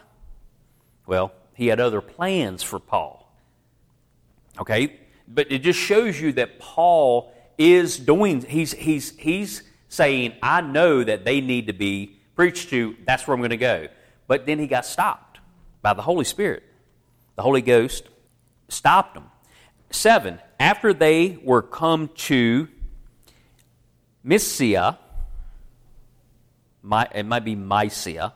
Well, 1.07 1.31
he 1.55 1.67
had 1.67 1.79
other 1.79 2.01
plans 2.01 2.61
for 2.61 2.77
Paul. 2.77 3.35
Okay? 4.59 4.99
But 5.27 5.51
it 5.51 5.63
just 5.63 5.79
shows 5.79 6.21
you 6.21 6.33
that 6.33 6.59
Paul 6.59 7.33
is 7.57 7.97
doing, 7.97 8.41
he's, 8.45 8.73
he's, 8.73 9.17
he's 9.17 9.63
saying, 9.89 10.33
I 10.41 10.61
know 10.61 11.03
that 11.03 11.25
they 11.25 11.41
need 11.41 11.67
to 11.67 11.73
be 11.73 12.17
preached 12.35 12.69
to, 12.69 12.95
that's 13.05 13.27
where 13.27 13.33
I'm 13.33 13.41
going 13.41 13.51
to 13.51 13.57
go. 13.57 13.87
But 14.27 14.45
then 14.45 14.59
he 14.59 14.67
got 14.67 14.85
stopped 14.85 15.39
by 15.81 15.93
the 15.93 16.01
Holy 16.01 16.25
Spirit. 16.25 16.63
The 17.35 17.41
Holy 17.41 17.61
Ghost 17.61 18.03
stopped 18.67 19.17
him. 19.17 19.25
Seven, 19.91 20.39
after 20.59 20.93
they 20.93 21.39
were 21.43 21.61
come 21.61 22.09
to 22.15 22.67
Mysia, 24.23 24.97
it 27.13 27.25
might 27.25 27.45
be 27.45 27.55
Mysia, 27.55 28.33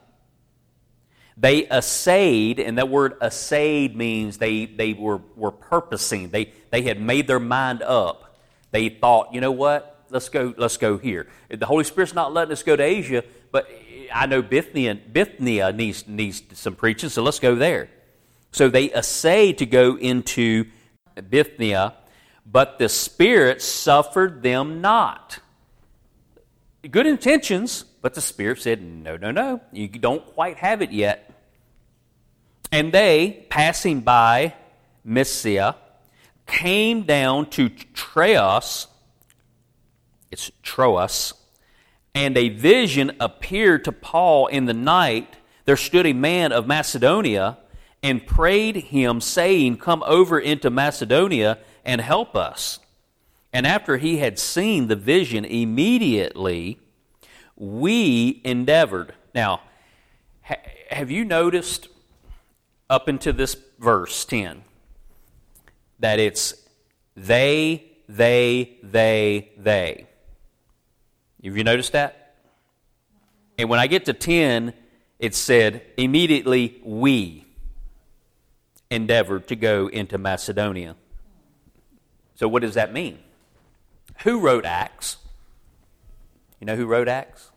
they 1.36 1.66
assayed, 1.66 2.60
and 2.60 2.78
that 2.78 2.88
word 2.88 3.14
assayed 3.20 3.96
means 3.96 4.38
they, 4.38 4.66
they 4.66 4.92
were, 4.92 5.20
were 5.36 5.52
purposing. 5.52 6.28
They, 6.30 6.52
they 6.70 6.82
had 6.82 7.00
made 7.00 7.26
their 7.26 7.40
mind 7.40 7.82
up 7.82 8.30
they 8.70 8.88
thought, 8.88 9.34
you 9.34 9.40
know 9.40 9.52
what? 9.52 9.99
Let's 10.10 10.28
go. 10.28 10.54
Let's 10.56 10.76
go 10.76 10.98
here. 10.98 11.26
The 11.48 11.66
Holy 11.66 11.84
Spirit's 11.84 12.14
not 12.14 12.32
letting 12.32 12.52
us 12.52 12.62
go 12.62 12.76
to 12.76 12.82
Asia, 12.82 13.24
but 13.52 13.68
I 14.12 14.26
know 14.26 14.42
Bithynia, 14.42 14.94
Bithynia 14.94 15.72
needs 15.72 16.06
needs 16.06 16.42
some 16.54 16.74
preaching, 16.74 17.08
so 17.08 17.22
let's 17.22 17.38
go 17.38 17.54
there. 17.54 17.88
So 18.52 18.68
they 18.68 18.86
essayed 18.92 19.58
to 19.58 19.66
go 19.66 19.96
into 19.96 20.66
Bithynia, 21.28 21.94
but 22.44 22.78
the 22.78 22.88
Spirit 22.88 23.62
suffered 23.62 24.42
them 24.42 24.80
not. 24.80 25.38
Good 26.88 27.06
intentions, 27.06 27.84
but 28.02 28.14
the 28.14 28.20
Spirit 28.20 28.60
said, 28.60 28.82
No, 28.82 29.16
no, 29.16 29.30
no, 29.30 29.60
you 29.72 29.88
don't 29.88 30.24
quite 30.24 30.56
have 30.56 30.82
it 30.82 30.92
yet. 30.92 31.26
And 32.72 32.92
they, 32.92 33.46
passing 33.50 34.00
by 34.00 34.54
Mysia, 35.04 35.76
came 36.46 37.02
down 37.02 37.50
to 37.50 37.68
Troas, 37.68 38.86
it's 40.30 40.50
Troas, 40.62 41.34
and 42.14 42.36
a 42.36 42.48
vision 42.48 43.12
appeared 43.20 43.84
to 43.84 43.92
Paul 43.92 44.46
in 44.46 44.66
the 44.66 44.74
night. 44.74 45.36
There 45.64 45.76
stood 45.76 46.06
a 46.06 46.12
man 46.12 46.52
of 46.52 46.66
Macedonia 46.66 47.58
and 48.02 48.26
prayed 48.26 48.76
him, 48.76 49.20
saying, 49.20 49.78
Come 49.78 50.02
over 50.06 50.38
into 50.38 50.70
Macedonia 50.70 51.58
and 51.84 52.00
help 52.00 52.36
us. 52.36 52.78
And 53.52 53.66
after 53.66 53.96
he 53.96 54.18
had 54.18 54.38
seen 54.38 54.86
the 54.86 54.96
vision, 54.96 55.44
immediately 55.44 56.78
we 57.56 58.40
endeavored. 58.44 59.14
Now, 59.34 59.60
ha- 60.42 60.62
have 60.90 61.10
you 61.10 61.24
noticed 61.24 61.88
up 62.88 63.08
into 63.08 63.32
this 63.32 63.56
verse 63.78 64.24
10 64.24 64.62
that 65.98 66.18
it's 66.18 66.54
they, 67.16 67.92
they, 68.08 68.78
they, 68.82 69.50
they. 69.56 70.06
Have 71.44 71.56
you 71.56 71.64
noticed 71.64 71.92
that? 71.92 72.34
And 73.58 73.68
when 73.68 73.78
I 73.78 73.86
get 73.86 74.06
to 74.06 74.12
10, 74.12 74.72
it 75.18 75.34
said, 75.34 75.82
immediately 75.96 76.80
we 76.84 77.46
endeavored 78.90 79.48
to 79.48 79.56
go 79.56 79.86
into 79.88 80.18
Macedonia. 80.18 80.96
So, 82.34 82.48
what 82.48 82.62
does 82.62 82.74
that 82.74 82.92
mean? 82.92 83.18
Who 84.22 84.40
wrote 84.40 84.64
Acts? 84.64 85.18
You 86.58 86.66
know 86.66 86.76
who 86.76 86.86
wrote 86.86 87.08
Acts? 87.08 87.50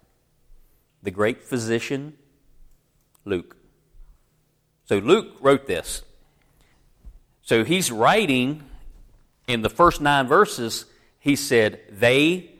The 1.02 1.12
great 1.12 1.44
physician, 1.44 2.18
Luke. 3.26 3.56
So, 4.86 4.98
Luke 4.98 5.38
wrote 5.42 5.68
this. 5.68 6.04
So 7.44 7.66
he's 7.66 7.92
writing 7.92 8.64
in 9.48 9.62
the 9.62 9.70
first 9.70 10.02
nine 10.02 10.28
verses, 10.28 10.86
he 11.20 11.36
said, 11.36 11.82
They, 11.90 12.53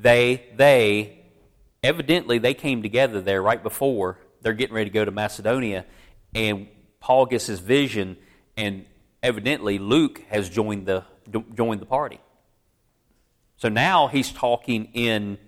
they, 0.00 0.44
they. 0.56 1.18
Evidently, 1.82 2.38
they 2.38 2.54
came 2.54 2.82
together 2.82 3.20
there 3.20 3.42
right 3.42 3.62
before 3.62 4.18
they're 4.42 4.52
getting 4.52 4.74
ready 4.74 4.90
to 4.90 4.94
go 4.94 5.04
to 5.04 5.10
Macedonia. 5.10 5.84
And 6.34 6.68
Paul 7.00 7.26
gets 7.26 7.46
his 7.46 7.60
vision, 7.60 8.16
and 8.56 8.84
evidently, 9.22 9.78
Luke 9.78 10.22
has 10.28 10.48
joined 10.48 10.86
the, 10.86 11.04
joined 11.54 11.80
the 11.80 11.86
party. 11.86 12.20
So 13.56 13.68
now 13.68 14.06
he's 14.06 14.30
talking 14.30 14.88
in 14.94 15.38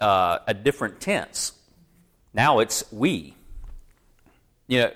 uh, 0.00 0.38
a 0.46 0.54
different 0.54 1.00
tense. 1.00 1.52
Now 2.32 2.60
it's 2.60 2.90
we. 2.90 3.34
You 4.66 4.82
know, 4.82 4.90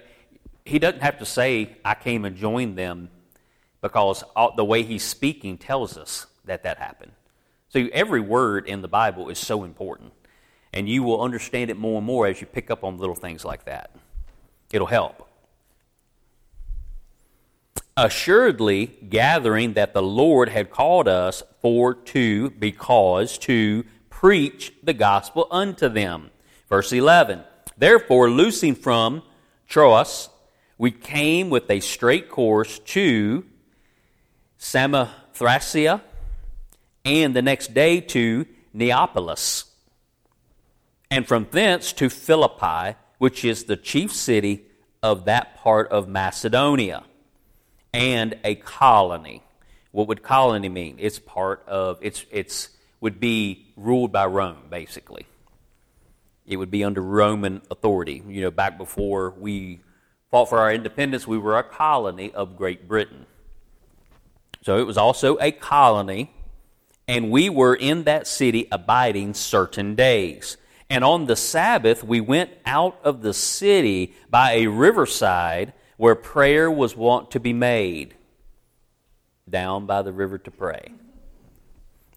he 0.64 0.78
doesn't 0.78 1.02
have 1.02 1.18
to 1.18 1.26
say, 1.26 1.76
I 1.84 1.94
came 1.94 2.24
and 2.24 2.36
joined 2.36 2.76
them 2.76 3.10
because 3.82 4.22
all, 4.34 4.54
the 4.56 4.64
way 4.64 4.82
he's 4.82 5.04
speaking 5.04 5.58
tells 5.58 5.96
us 5.98 6.26
that 6.46 6.62
that 6.62 6.78
happened. 6.78 7.12
So 7.70 7.88
every 7.92 8.20
word 8.20 8.66
in 8.66 8.82
the 8.82 8.88
Bible 8.88 9.28
is 9.28 9.38
so 9.38 9.64
important, 9.64 10.12
and 10.72 10.88
you 10.88 11.02
will 11.02 11.20
understand 11.20 11.70
it 11.70 11.76
more 11.76 11.98
and 11.98 12.06
more 12.06 12.26
as 12.26 12.40
you 12.40 12.46
pick 12.46 12.70
up 12.70 12.82
on 12.82 12.98
little 12.98 13.14
things 13.14 13.44
like 13.44 13.64
that. 13.64 13.90
It'll 14.72 14.86
help. 14.86 15.24
assuredly 17.96 18.86
gathering 19.08 19.72
that 19.72 19.92
the 19.92 20.02
Lord 20.02 20.48
had 20.48 20.70
called 20.70 21.08
us 21.08 21.42
for 21.60 21.94
to, 21.94 22.50
because 22.50 23.36
to 23.38 23.84
preach 24.08 24.72
the 24.82 24.92
gospel 24.92 25.48
unto 25.50 25.88
them. 25.88 26.30
Verse 26.68 26.92
11 26.92 27.42
Therefore, 27.76 28.30
loosing 28.30 28.74
from 28.74 29.22
Troas, 29.68 30.28
we 30.76 30.90
came 30.90 31.50
with 31.50 31.70
a 31.70 31.80
straight 31.80 32.28
course 32.28 32.78
to 32.80 33.44
Samothracia, 34.58 36.00
and 37.08 37.34
the 37.34 37.40
next 37.40 37.72
day 37.72 38.00
to 38.02 38.44
Neapolis, 38.74 39.64
and 41.10 41.26
from 41.26 41.46
thence 41.50 41.94
to 41.94 42.10
Philippi, 42.10 42.96
which 43.16 43.46
is 43.46 43.64
the 43.64 43.78
chief 43.78 44.12
city 44.12 44.66
of 45.02 45.24
that 45.24 45.56
part 45.56 45.88
of 45.88 46.06
Macedonia, 46.06 47.04
and 47.94 48.36
a 48.44 48.56
colony. 48.56 49.42
What 49.90 50.06
would 50.08 50.22
colony 50.22 50.68
mean? 50.68 50.96
It's 50.98 51.18
part 51.18 51.64
of 51.66 51.98
it's 52.02 52.26
it's 52.30 52.68
would 53.00 53.18
be 53.18 53.72
ruled 53.76 54.12
by 54.12 54.26
Rome, 54.26 54.64
basically. 54.68 55.24
It 56.46 56.56
would 56.56 56.70
be 56.70 56.84
under 56.84 57.00
Roman 57.00 57.62
authority. 57.70 58.22
You 58.28 58.42
know, 58.42 58.50
back 58.50 58.76
before 58.76 59.30
we 59.30 59.80
fought 60.30 60.50
for 60.50 60.58
our 60.58 60.72
independence, 60.72 61.26
we 61.26 61.38
were 61.38 61.56
a 61.56 61.62
colony 61.62 62.32
of 62.32 62.56
Great 62.56 62.86
Britain. 62.86 63.24
So 64.62 64.76
it 64.76 64.86
was 64.86 64.98
also 64.98 65.38
a 65.40 65.52
colony, 65.52 66.32
and 67.08 67.30
we 67.30 67.48
were 67.48 67.74
in 67.74 68.04
that 68.04 68.26
city 68.26 68.68
abiding 68.70 69.32
certain 69.32 69.94
days. 69.94 70.58
And 70.90 71.02
on 71.02 71.26
the 71.26 71.36
Sabbath, 71.36 72.04
we 72.04 72.20
went 72.20 72.50
out 72.66 72.98
of 73.02 73.22
the 73.22 73.32
city 73.32 74.14
by 74.30 74.52
a 74.52 74.66
riverside 74.66 75.72
where 75.96 76.14
prayer 76.14 76.70
was 76.70 76.94
wont 76.94 77.30
to 77.32 77.40
be 77.40 77.54
made. 77.54 78.14
Down 79.48 79.86
by 79.86 80.02
the 80.02 80.12
river 80.12 80.36
to 80.38 80.50
pray. 80.50 80.92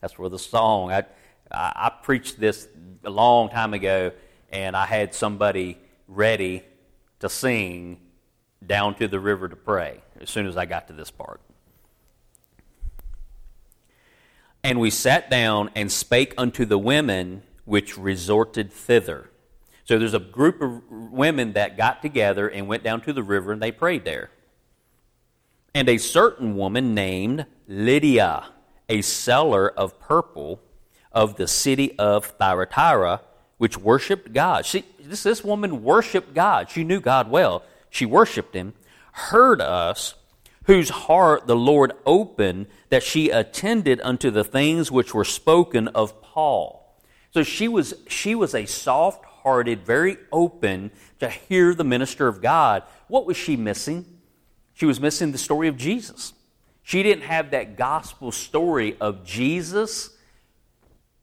That's 0.01 0.19
where 0.19 0.29
the 0.29 0.39
song, 0.39 0.91
I, 0.91 1.05
I, 1.49 1.91
preached 2.03 2.39
this 2.39 2.67
a 3.05 3.09
long 3.09 3.49
time 3.49 3.73
ago, 3.73 4.11
and 4.51 4.75
I 4.75 4.85
had 4.85 5.13
somebody 5.13 5.77
ready 6.07 6.63
to 7.19 7.29
sing 7.29 8.01
down 8.65 8.95
to 8.95 9.07
the 9.07 9.19
river 9.19 9.47
to 9.47 9.55
pray 9.55 10.01
as 10.19 10.29
soon 10.29 10.45
as 10.47 10.57
I 10.57 10.65
got 10.65 10.87
to 10.87 10.93
this 10.93 11.11
part. 11.11 11.39
And 14.63 14.79
we 14.79 14.89
sat 14.89 15.29
down 15.29 15.71
and 15.75 15.91
spake 15.91 16.33
unto 16.37 16.65
the 16.65 16.77
women 16.77 17.43
which 17.65 17.97
resorted 17.97 18.71
thither. 18.71 19.29
So 19.85 19.97
there's 19.97 20.13
a 20.13 20.19
group 20.19 20.61
of 20.61 20.81
women 20.89 21.53
that 21.53 21.77
got 21.77 22.01
together 22.01 22.47
and 22.47 22.67
went 22.67 22.83
down 22.83 23.01
to 23.01 23.13
the 23.13 23.23
river 23.23 23.51
and 23.51 23.61
they 23.61 23.71
prayed 23.71 24.05
there. 24.05 24.29
And 25.73 25.89
a 25.89 25.97
certain 25.97 26.55
woman 26.55 26.93
named 26.93 27.45
Lydia, 27.67 28.45
a 28.89 29.01
seller 29.01 29.69
of 29.69 29.99
purple 29.99 30.61
of 31.11 31.35
the 31.35 31.47
city 31.47 31.97
of 31.97 32.25
Thyatira, 32.25 33.21
which 33.57 33.77
worshiped 33.77 34.33
God. 34.33 34.65
She, 34.65 34.85
this, 34.99 35.23
this 35.23 35.43
woman 35.43 35.83
worshiped 35.83 36.33
God. 36.33 36.69
She 36.69 36.83
knew 36.83 36.99
God 36.99 37.29
well. 37.29 37.63
She 37.89 38.05
worshiped 38.05 38.55
Him, 38.55 38.73
heard 39.11 39.61
us, 39.61 40.15
whose 40.65 40.89
heart 40.89 41.47
the 41.47 41.55
Lord 41.55 41.93
opened, 42.05 42.67
that 42.89 43.03
she 43.03 43.29
attended 43.29 43.99
unto 44.03 44.29
the 44.29 44.43
things 44.43 44.91
which 44.91 45.13
were 45.13 45.25
spoken 45.25 45.87
of 45.89 46.21
Paul. 46.21 46.97
So 47.31 47.43
she 47.43 47.67
was, 47.67 47.93
she 48.07 48.35
was 48.35 48.53
a 48.53 48.65
soft 48.65 49.25
hearted, 49.25 49.85
very 49.85 50.17
open 50.31 50.91
to 51.19 51.29
hear 51.29 51.73
the 51.73 51.83
minister 51.83 52.27
of 52.27 52.41
God. 52.41 52.83
What 53.07 53.25
was 53.25 53.37
she 53.37 53.55
missing? 53.55 54.05
She 54.73 54.85
was 54.85 54.99
missing 54.99 55.31
the 55.31 55.37
story 55.37 55.67
of 55.67 55.77
Jesus. 55.77 56.33
She 56.83 57.03
didn't 57.03 57.23
have 57.23 57.51
that 57.51 57.77
gospel 57.77 58.31
story 58.31 58.97
of 58.99 59.23
Jesus 59.23 60.15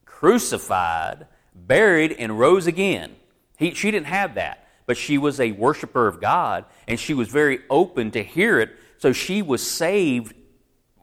crucified, 0.04 1.26
buried, 1.54 2.12
and 2.12 2.38
rose 2.38 2.66
again. 2.66 3.14
He, 3.56 3.74
she 3.74 3.90
didn't 3.90 4.06
have 4.06 4.34
that, 4.34 4.66
but 4.86 4.96
she 4.96 5.18
was 5.18 5.38
a 5.38 5.52
worshiper 5.52 6.08
of 6.08 6.20
God, 6.20 6.64
and 6.88 6.98
she 6.98 7.14
was 7.14 7.28
very 7.28 7.60
open 7.70 8.10
to 8.12 8.22
hear 8.22 8.58
it. 8.58 8.70
So 8.98 9.12
she 9.12 9.42
was 9.42 9.66
saved. 9.66 10.34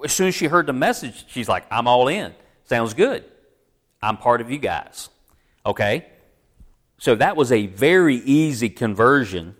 As 0.03 0.11
soon 0.11 0.27
as 0.27 0.35
she 0.35 0.47
heard 0.47 0.67
the 0.67 0.73
message, 0.73 1.25
she's 1.27 1.49
like, 1.49 1.65
I'm 1.71 1.87
all 1.87 2.07
in. 2.07 2.33
Sounds 2.65 2.93
good. 2.93 3.25
I'm 4.01 4.17
part 4.17 4.41
of 4.41 4.51
you 4.51 4.59
guys. 4.59 5.09
Okay? 5.65 6.05
So 6.97 7.15
that 7.15 7.35
was 7.35 7.51
a 7.51 7.67
very 7.67 8.17
easy 8.17 8.69
conversion. 8.69 9.55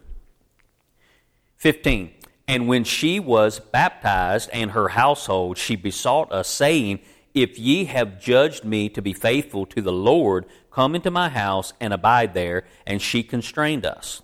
15. 1.57 2.11
And 2.47 2.67
when 2.67 2.83
she 2.83 3.19
was 3.19 3.59
baptized 3.59 4.49
and 4.53 4.71
her 4.71 4.89
household, 4.89 5.57
she 5.57 5.75
besought 5.75 6.31
us, 6.31 6.47
saying, 6.47 6.99
If 7.33 7.57
ye 7.57 7.85
have 7.85 8.21
judged 8.21 8.63
me 8.63 8.87
to 8.89 9.01
be 9.01 9.13
faithful 9.13 9.65
to 9.67 9.81
the 9.81 9.91
Lord, 9.91 10.45
come 10.71 10.93
into 10.93 11.09
my 11.09 11.29
house 11.29 11.73
and 11.79 11.91
abide 11.91 12.33
there. 12.33 12.65
And 12.85 13.01
she 13.01 13.23
constrained 13.23 13.85
us. 13.85 14.21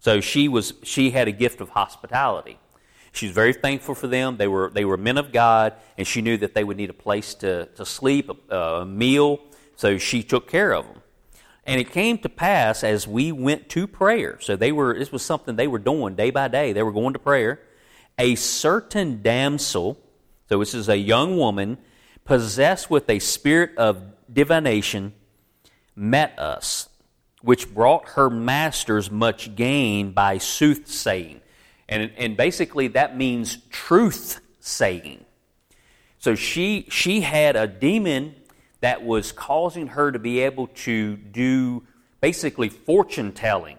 So 0.00 0.20
she 0.20 0.48
was 0.48 0.74
she 0.82 1.10
had 1.10 1.28
a 1.28 1.32
gift 1.32 1.60
of 1.60 1.70
hospitality. 1.70 2.58
She 3.12 3.26
was 3.26 3.34
very 3.34 3.52
thankful 3.52 3.94
for 3.94 4.06
them. 4.06 4.36
They 4.36 4.48
were, 4.48 4.70
they 4.72 4.84
were 4.84 4.96
men 4.96 5.18
of 5.18 5.32
God, 5.32 5.74
and 5.98 6.06
she 6.06 6.22
knew 6.22 6.36
that 6.38 6.54
they 6.54 6.64
would 6.64 6.76
need 6.76 6.90
a 6.90 6.94
place 6.94 7.34
to, 7.36 7.66
to 7.66 7.84
sleep, 7.84 8.30
a, 8.50 8.56
a 8.56 8.86
meal, 8.86 9.40
so 9.76 9.98
she 9.98 10.22
took 10.22 10.48
care 10.48 10.72
of 10.72 10.86
them. 10.86 11.02
And 11.64 11.80
it 11.80 11.90
came 11.90 12.18
to 12.18 12.28
pass 12.28 12.82
as 12.82 13.06
we 13.06 13.32
went 13.32 13.68
to 13.70 13.86
prayer. 13.86 14.38
So 14.40 14.56
they 14.56 14.72
were 14.72 14.98
this 14.98 15.12
was 15.12 15.22
something 15.22 15.56
they 15.56 15.68
were 15.68 15.78
doing 15.78 16.14
day 16.14 16.30
by 16.30 16.48
day. 16.48 16.72
They 16.72 16.82
were 16.82 16.92
going 16.92 17.12
to 17.12 17.18
prayer. 17.18 17.60
A 18.18 18.34
certain 18.34 19.22
damsel, 19.22 19.98
so 20.48 20.58
this 20.58 20.74
is 20.74 20.88
a 20.88 20.96
young 20.96 21.36
woman, 21.36 21.78
possessed 22.24 22.90
with 22.90 23.08
a 23.08 23.18
spirit 23.18 23.76
of 23.76 24.02
divination, 24.32 25.14
met 25.94 26.38
us, 26.38 26.88
which 27.42 27.72
brought 27.72 28.10
her 28.10 28.30
masters 28.30 29.10
much 29.10 29.54
gain 29.54 30.12
by 30.12 30.38
soothsaying. 30.38 31.40
And, 31.90 32.12
and 32.16 32.36
basically, 32.36 32.88
that 32.88 33.16
means 33.16 33.58
truth 33.68 34.40
saying. 34.60 35.24
So 36.20 36.36
she, 36.36 36.86
she 36.88 37.20
had 37.20 37.56
a 37.56 37.66
demon 37.66 38.36
that 38.80 39.04
was 39.04 39.32
causing 39.32 39.88
her 39.88 40.12
to 40.12 40.18
be 40.18 40.40
able 40.40 40.68
to 40.68 41.16
do 41.16 41.82
basically 42.20 42.68
fortune 42.68 43.32
telling. 43.32 43.76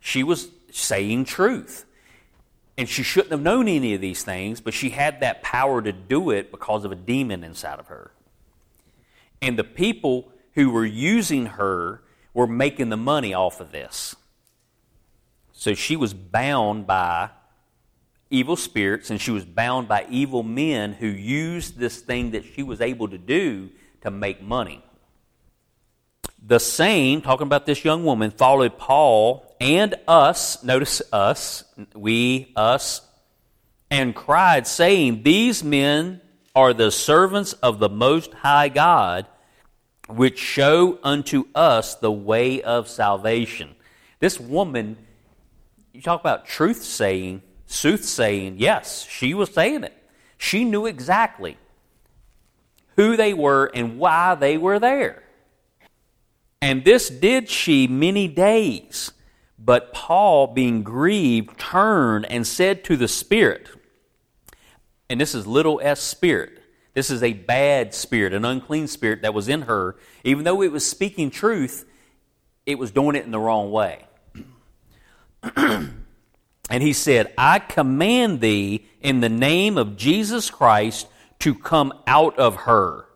She 0.00 0.22
was 0.22 0.48
saying 0.72 1.26
truth. 1.26 1.86
And 2.76 2.88
she 2.88 3.04
shouldn't 3.04 3.30
have 3.30 3.40
known 3.40 3.68
any 3.68 3.94
of 3.94 4.00
these 4.00 4.24
things, 4.24 4.60
but 4.60 4.74
she 4.74 4.90
had 4.90 5.20
that 5.20 5.42
power 5.42 5.80
to 5.80 5.92
do 5.92 6.30
it 6.30 6.50
because 6.50 6.84
of 6.84 6.90
a 6.90 6.96
demon 6.96 7.44
inside 7.44 7.78
of 7.78 7.86
her. 7.86 8.10
And 9.40 9.56
the 9.56 9.64
people 9.64 10.32
who 10.54 10.70
were 10.70 10.84
using 10.84 11.46
her 11.46 12.02
were 12.32 12.48
making 12.48 12.88
the 12.88 12.96
money 12.96 13.32
off 13.32 13.60
of 13.60 13.70
this. 13.70 14.16
So 15.56 15.72
she 15.72 15.96
was 15.96 16.12
bound 16.12 16.86
by 16.86 17.30
evil 18.28 18.56
spirits 18.56 19.08
and 19.08 19.20
she 19.20 19.30
was 19.30 19.44
bound 19.44 19.86
by 19.88 20.04
evil 20.10 20.42
men 20.42 20.92
who 20.92 21.06
used 21.06 21.78
this 21.78 22.00
thing 22.00 22.32
that 22.32 22.44
she 22.44 22.62
was 22.62 22.80
able 22.80 23.08
to 23.08 23.16
do 23.16 23.70
to 24.02 24.10
make 24.10 24.42
money. 24.42 24.84
The 26.46 26.58
same, 26.58 27.22
talking 27.22 27.46
about 27.46 27.64
this 27.64 27.84
young 27.84 28.04
woman, 28.04 28.32
followed 28.32 28.76
Paul 28.76 29.56
and 29.60 29.94
us, 30.06 30.62
notice 30.62 31.00
us, 31.12 31.64
we, 31.94 32.52
us, 32.56 33.00
and 33.90 34.14
cried, 34.14 34.66
saying, 34.66 35.22
These 35.22 35.62
men 35.62 36.20
are 36.54 36.74
the 36.74 36.90
servants 36.90 37.52
of 37.54 37.78
the 37.78 37.88
Most 37.88 38.34
High 38.34 38.68
God, 38.68 39.26
which 40.08 40.38
show 40.38 40.98
unto 41.02 41.46
us 41.54 41.94
the 41.94 42.12
way 42.12 42.60
of 42.60 42.88
salvation. 42.88 43.74
This 44.18 44.38
woman 44.38 44.98
you 45.94 46.02
talk 46.02 46.20
about 46.20 46.44
truth 46.44 46.82
saying, 46.82 47.42
soothsaying. 47.66 48.56
Yes, 48.58 49.06
she 49.08 49.32
was 49.32 49.54
saying 49.54 49.84
it. 49.84 49.94
She 50.36 50.64
knew 50.64 50.86
exactly 50.86 51.56
who 52.96 53.16
they 53.16 53.32
were 53.32 53.70
and 53.74 53.98
why 53.98 54.34
they 54.34 54.58
were 54.58 54.78
there. 54.78 55.22
And 56.60 56.84
this 56.84 57.08
did 57.08 57.48
she 57.48 57.86
many 57.86 58.26
days. 58.28 59.12
But 59.58 59.94
Paul, 59.94 60.48
being 60.48 60.82
grieved, 60.82 61.58
turned 61.58 62.26
and 62.26 62.46
said 62.46 62.84
to 62.84 62.96
the 62.96 63.08
Spirit, 63.08 63.68
and 65.08 65.20
this 65.20 65.34
is 65.34 65.46
little 65.46 65.80
s 65.82 66.00
spirit. 66.00 66.60
This 66.92 67.10
is 67.10 67.22
a 67.22 67.32
bad 67.32 67.94
spirit, 67.94 68.34
an 68.34 68.44
unclean 68.44 68.88
spirit 68.88 69.22
that 69.22 69.34
was 69.34 69.48
in 69.48 69.62
her. 69.62 69.96
Even 70.22 70.44
though 70.44 70.62
it 70.62 70.72
was 70.72 70.86
speaking 70.86 71.30
truth, 71.30 71.84
it 72.66 72.78
was 72.78 72.90
doing 72.90 73.16
it 73.16 73.24
in 73.24 73.30
the 73.30 73.38
wrong 73.38 73.70
way. 73.70 74.06
and 76.70 76.82
he 76.82 76.92
said, 76.92 77.32
I 77.36 77.58
command 77.58 78.40
thee 78.40 78.86
in 79.00 79.20
the 79.20 79.28
name 79.28 79.76
of 79.76 79.96
Jesus 79.96 80.50
Christ 80.50 81.08
to 81.40 81.54
come 81.54 81.92
out 82.06 82.38
of 82.38 82.56
her. 82.56 83.06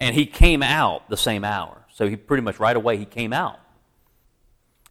And 0.00 0.14
he 0.14 0.26
came 0.26 0.62
out 0.62 1.08
the 1.08 1.16
same 1.16 1.44
hour. 1.44 1.86
So 1.92 2.08
he 2.08 2.16
pretty 2.16 2.42
much 2.42 2.60
right 2.60 2.76
away 2.76 2.96
he 2.96 3.04
came 3.04 3.32
out. 3.32 3.58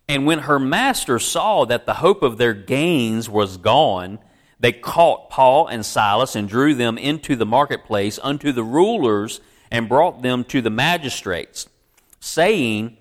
And 0.07 0.25
when 0.25 0.39
her 0.39 0.59
master 0.59 1.19
saw 1.19 1.65
that 1.65 1.85
the 1.85 1.95
hope 1.95 2.23
of 2.23 2.37
their 2.37 2.53
gains 2.53 3.29
was 3.29 3.57
gone, 3.57 4.19
They 4.59 4.71
caught 4.71 5.29
Paul 5.29 5.67
and 5.67 5.85
Silas 5.85 6.35
and 6.35 6.49
drew 6.49 6.73
them 6.73 6.97
into 6.97 7.35
the 7.35 7.45
marketplace 7.45 8.19
unto 8.23 8.51
the 8.51 8.63
rulers 8.63 9.39
and 9.69 9.89
brought 9.89 10.21
them 10.21 10.43
to 10.45 10.61
the 10.61 10.69
magistrates, 10.69 11.67
saying, 12.19 12.97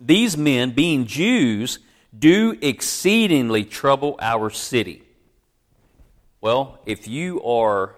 These 0.00 0.36
men, 0.36 0.72
being 0.72 1.06
Jews, 1.06 1.78
do 2.18 2.56
exceedingly 2.60 3.64
trouble 3.64 4.16
our 4.20 4.50
city. 4.50 5.02
Well, 6.40 6.78
if 6.86 7.08
you 7.08 7.42
are 7.42 7.94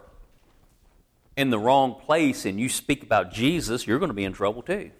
in 1.36 1.50
the 1.50 1.58
wrong 1.58 1.94
place 1.94 2.44
and 2.44 2.58
you 2.58 2.68
speak 2.68 3.02
about 3.02 3.32
Jesus, 3.32 3.86
you're 3.86 3.98
going 3.98 4.10
to 4.10 4.14
be 4.14 4.24
in 4.24 4.32
trouble 4.32 4.62
too. 4.62 4.90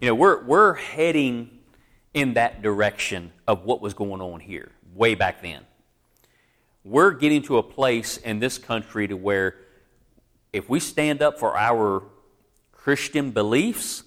You 0.00 0.08
know, 0.08 0.14
we're, 0.14 0.42
we're 0.44 0.74
heading 0.74 1.58
in 2.14 2.34
that 2.34 2.62
direction 2.62 3.32
of 3.46 3.64
what 3.64 3.80
was 3.80 3.94
going 3.94 4.20
on 4.20 4.40
here 4.40 4.70
way 4.94 5.14
back 5.14 5.42
then. 5.42 5.62
We're 6.84 7.12
getting 7.12 7.42
to 7.42 7.58
a 7.58 7.62
place 7.62 8.16
in 8.16 8.38
this 8.38 8.58
country 8.58 9.08
to 9.08 9.14
where 9.14 9.56
if 10.52 10.68
we 10.68 10.80
stand 10.80 11.22
up 11.22 11.38
for 11.38 11.56
our 11.56 12.02
Christian 12.72 13.30
beliefs, 13.30 14.04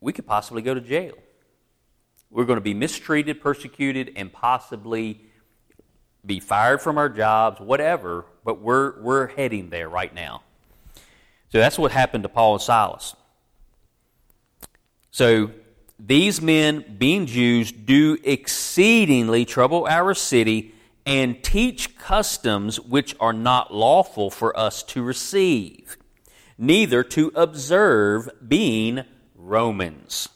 we 0.00 0.12
could 0.12 0.26
possibly 0.26 0.62
go 0.62 0.74
to 0.74 0.80
jail. 0.80 1.14
We're 2.30 2.44
going 2.44 2.58
to 2.58 2.62
be 2.62 2.74
mistreated, 2.74 3.40
persecuted, 3.40 4.12
and 4.16 4.32
possibly 4.32 5.20
be 6.24 6.38
fired 6.38 6.80
from 6.80 6.98
our 6.98 7.08
jobs, 7.08 7.60
whatever, 7.60 8.26
but 8.44 8.60
we're, 8.60 9.00
we're 9.00 9.28
heading 9.28 9.70
there 9.70 9.88
right 9.88 10.14
now. 10.14 10.42
So 11.50 11.58
that's 11.58 11.78
what 11.78 11.90
happened 11.90 12.22
to 12.22 12.28
Paul 12.28 12.54
and 12.54 12.62
Silas. 12.62 13.16
So 15.10 15.50
these 15.98 16.40
men, 16.40 16.96
being 16.98 17.26
Jews, 17.26 17.72
do 17.72 18.16
exceedingly 18.22 19.44
trouble 19.44 19.86
our 19.88 20.14
city 20.14 20.74
and 21.04 21.42
teach 21.42 21.98
customs 21.98 22.78
which 22.78 23.16
are 23.18 23.32
not 23.32 23.74
lawful 23.74 24.30
for 24.30 24.56
us 24.56 24.82
to 24.84 25.02
receive, 25.02 25.96
neither 26.56 27.02
to 27.02 27.32
observe, 27.34 28.30
being 28.46 29.02
Romans. 29.34 30.28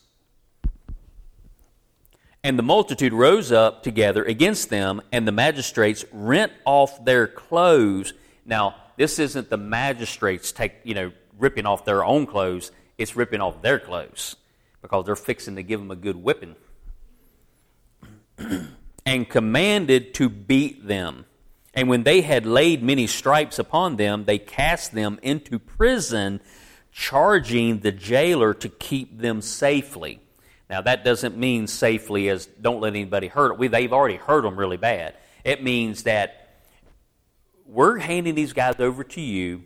And 2.44 2.58
the 2.58 2.62
multitude 2.62 3.14
rose 3.14 3.50
up 3.50 3.82
together 3.82 4.22
against 4.22 4.68
them, 4.68 5.00
and 5.10 5.26
the 5.26 5.32
magistrates 5.32 6.04
rent 6.12 6.52
off 6.66 7.02
their 7.02 7.26
clothes. 7.26 8.12
Now, 8.44 8.76
this 8.98 9.18
isn't 9.18 9.48
the 9.48 9.56
magistrates 9.56 10.52
take, 10.52 10.74
you 10.84 10.94
know, 10.94 11.12
ripping 11.38 11.64
off 11.64 11.86
their 11.86 12.04
own 12.04 12.26
clothes, 12.26 12.70
it's 12.98 13.16
ripping 13.16 13.40
off 13.40 13.62
their 13.62 13.78
clothes 13.78 14.36
because 14.82 15.06
they're 15.06 15.16
fixing 15.16 15.56
to 15.56 15.62
give 15.62 15.80
them 15.80 15.90
a 15.90 15.96
good 15.96 16.16
whipping. 16.16 16.54
and 19.06 19.28
commanded 19.28 20.12
to 20.14 20.28
beat 20.28 20.86
them. 20.86 21.24
And 21.72 21.88
when 21.88 22.02
they 22.02 22.20
had 22.20 22.44
laid 22.44 22.82
many 22.82 23.06
stripes 23.06 23.58
upon 23.58 23.96
them, 23.96 24.26
they 24.26 24.38
cast 24.38 24.92
them 24.92 25.18
into 25.22 25.58
prison, 25.58 26.40
charging 26.92 27.80
the 27.80 27.90
jailer 27.90 28.52
to 28.54 28.68
keep 28.68 29.18
them 29.18 29.40
safely. 29.40 30.20
Now, 30.74 30.80
that 30.80 31.04
doesn't 31.04 31.36
mean 31.36 31.68
safely 31.68 32.28
as 32.28 32.46
don't 32.46 32.80
let 32.80 32.94
anybody 32.94 33.28
hurt 33.28 33.56
them. 33.56 33.70
They've 33.70 33.92
already 33.92 34.16
hurt 34.16 34.42
them 34.42 34.56
really 34.56 34.76
bad. 34.76 35.14
It 35.44 35.62
means 35.62 36.02
that 36.02 36.56
we're 37.64 37.98
handing 37.98 38.34
these 38.34 38.52
guys 38.52 38.80
over 38.80 39.04
to 39.04 39.20
you, 39.20 39.62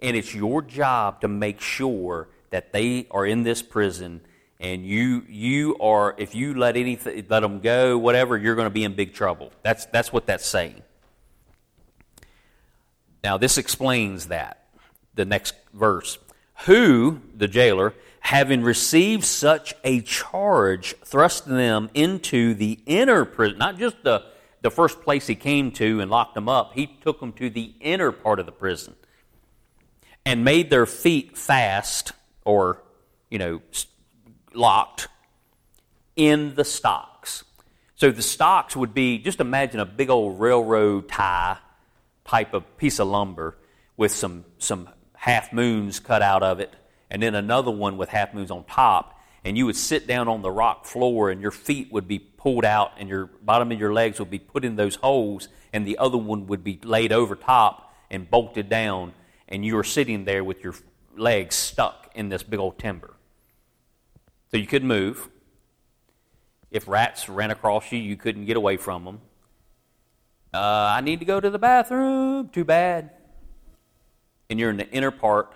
and 0.00 0.16
it's 0.16 0.32
your 0.32 0.62
job 0.62 1.22
to 1.22 1.26
make 1.26 1.60
sure 1.60 2.28
that 2.50 2.72
they 2.72 3.08
are 3.10 3.26
in 3.26 3.42
this 3.42 3.60
prison 3.60 4.20
and 4.60 4.86
you 4.86 5.26
you 5.28 5.76
are 5.78 6.14
if 6.16 6.32
you 6.32 6.54
let 6.54 6.76
anything 6.76 7.26
let 7.28 7.40
them 7.40 7.58
go 7.58 7.98
whatever 7.98 8.38
you're 8.38 8.54
going 8.54 8.66
to 8.66 8.70
be 8.70 8.84
in 8.84 8.94
big 8.94 9.12
trouble 9.14 9.50
that's 9.62 9.86
that's 9.86 10.12
what 10.12 10.26
that's 10.26 10.46
saying 10.46 10.80
now 13.24 13.36
this 13.36 13.58
explains 13.58 14.26
that 14.26 14.68
the 15.14 15.24
next 15.24 15.54
verse 15.72 16.18
who 16.66 17.20
the 17.34 17.48
jailer 17.48 17.92
having 18.22 18.62
received 18.62 19.24
such 19.24 19.74
a 19.84 20.00
charge 20.00 20.94
thrust 21.04 21.46
them 21.46 21.90
into 21.94 22.54
the 22.54 22.78
inner 22.86 23.24
prison 23.24 23.58
not 23.58 23.78
just 23.78 24.02
the 24.02 24.24
the 24.62 24.70
first 24.70 25.02
place 25.02 25.26
he 25.26 25.34
came 25.34 25.72
to 25.72 26.00
and 26.00 26.10
locked 26.10 26.34
them 26.34 26.48
up 26.48 26.72
he 26.74 26.86
took 26.86 27.20
them 27.20 27.32
to 27.32 27.50
the 27.50 27.74
inner 27.80 28.10
part 28.10 28.38
of 28.38 28.46
the 28.46 28.52
prison 28.52 28.94
and 30.24 30.44
made 30.44 30.70
their 30.70 30.86
feet 30.86 31.36
fast 31.36 32.12
or 32.44 32.82
you 33.28 33.38
know 33.38 33.60
locked 34.54 35.08
in 36.16 36.54
the 36.54 36.64
stocks. 36.64 37.44
So 37.94 38.10
the 38.10 38.22
stocks 38.22 38.76
would 38.76 38.94
be 38.94 39.18
just 39.18 39.40
imagine 39.40 39.80
a 39.80 39.86
big 39.86 40.10
old 40.10 40.40
railroad 40.40 41.08
tie 41.08 41.58
type 42.24 42.54
of 42.54 42.76
piece 42.76 42.98
of 42.98 43.08
lumber 43.08 43.56
with 43.96 44.12
some, 44.12 44.44
some 44.58 44.88
half 45.14 45.52
moons 45.52 46.00
cut 46.00 46.22
out 46.22 46.42
of 46.42 46.60
it, 46.60 46.74
and 47.12 47.22
then 47.22 47.36
another 47.36 47.70
one 47.70 47.96
with 47.96 48.08
half 48.08 48.34
moons 48.34 48.50
on 48.50 48.64
top. 48.64 49.20
And 49.44 49.58
you 49.58 49.66
would 49.66 49.76
sit 49.76 50.06
down 50.06 50.28
on 50.28 50.40
the 50.40 50.50
rock 50.50 50.86
floor, 50.86 51.30
and 51.30 51.40
your 51.40 51.50
feet 51.50 51.92
would 51.92 52.08
be 52.08 52.18
pulled 52.18 52.64
out, 52.64 52.92
and 52.98 53.08
your 53.08 53.26
bottom 53.42 53.70
of 53.70 53.78
your 53.78 53.92
legs 53.92 54.18
would 54.18 54.30
be 54.30 54.38
put 54.38 54.64
in 54.64 54.76
those 54.76 54.96
holes, 54.96 55.48
and 55.72 55.86
the 55.86 55.98
other 55.98 56.18
one 56.18 56.46
would 56.46 56.64
be 56.64 56.80
laid 56.82 57.12
over 57.12 57.36
top 57.36 57.94
and 58.10 58.30
bolted 58.30 58.68
down, 58.68 59.12
and 59.48 59.64
you 59.64 59.76
were 59.76 59.84
sitting 59.84 60.24
there 60.24 60.42
with 60.42 60.64
your 60.64 60.74
legs 61.16 61.54
stuck 61.54 62.10
in 62.14 62.30
this 62.30 62.42
big 62.42 62.58
old 62.58 62.78
timber. 62.78 63.14
So 64.50 64.56
you 64.56 64.66
couldn't 64.66 64.88
move. 64.88 65.28
If 66.70 66.88
rats 66.88 67.28
ran 67.28 67.50
across 67.50 67.92
you, 67.92 67.98
you 67.98 68.16
couldn't 68.16 68.46
get 68.46 68.56
away 68.56 68.78
from 68.78 69.04
them. 69.04 69.20
Uh, 70.54 70.94
I 70.96 71.00
need 71.02 71.18
to 71.20 71.26
go 71.26 71.40
to 71.40 71.50
the 71.50 71.58
bathroom. 71.58 72.48
Too 72.48 72.64
bad. 72.64 73.10
And 74.48 74.58
you're 74.58 74.70
in 74.70 74.76
the 74.78 74.88
inner 74.90 75.10
part 75.10 75.52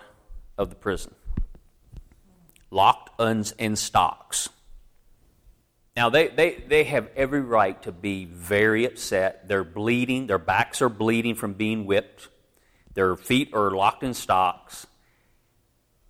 of 0.57 0.69
the 0.69 0.75
prison, 0.75 1.13
locked 2.69 3.19
in 3.19 3.75
stocks. 3.75 4.49
Now, 5.95 6.09
they, 6.09 6.27
they, 6.27 6.63
they 6.67 6.83
have 6.83 7.09
every 7.15 7.41
right 7.41 7.81
to 7.83 7.91
be 7.91 8.25
very 8.25 8.85
upset. 8.85 9.47
They're 9.47 9.63
bleeding, 9.63 10.27
their 10.27 10.37
backs 10.37 10.81
are 10.81 10.89
bleeding 10.89 11.33
from 11.33 11.53
being 11.53 11.85
whipped, 11.85 12.27
their 12.93 13.15
feet 13.15 13.53
are 13.53 13.71
locked 13.71 14.03
in 14.03 14.13
stocks. 14.13 14.85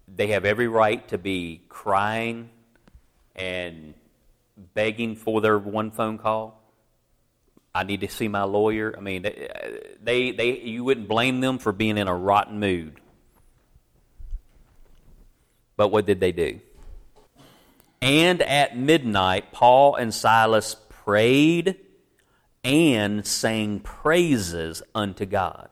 They 0.08 0.28
have 0.28 0.46
every 0.46 0.68
right 0.68 1.08
to 1.10 1.18
be 1.18 1.62
crying 1.70 2.50
and 3.36 3.94
begging 4.74 5.16
for 5.16 5.42
their 5.42 5.58
one 5.58 5.92
phone 5.92 6.18
call. 6.18 6.62
I 7.74 7.84
need 7.84 8.02
to 8.02 8.10
see 8.10 8.28
my 8.28 8.44
lawyer. 8.44 8.94
I 8.98 9.02
mean, 9.02 9.22
they, 9.22 10.32
they, 10.32 10.60
you 10.60 10.84
wouldn't 10.84 11.08
blame 11.08 11.42
them 11.42 11.60
for 11.60 11.72
being 11.72 11.98
in 11.98 12.08
a 12.08 12.16
rotten 12.16 12.60
mood. 12.60 13.00
But 15.78 15.90
what 15.90 16.06
did 16.06 16.20
they 16.20 16.32
do? 16.32 16.60
And 18.02 18.42
at 18.42 18.78
midnight, 18.78 19.52
Paul 19.52 19.96
and 19.96 20.14
Silas 20.14 20.76
prayed 20.90 21.78
and 22.64 23.26
sang 23.26 23.80
praises 23.80 24.84
unto 24.94 25.26
God. 25.26 25.70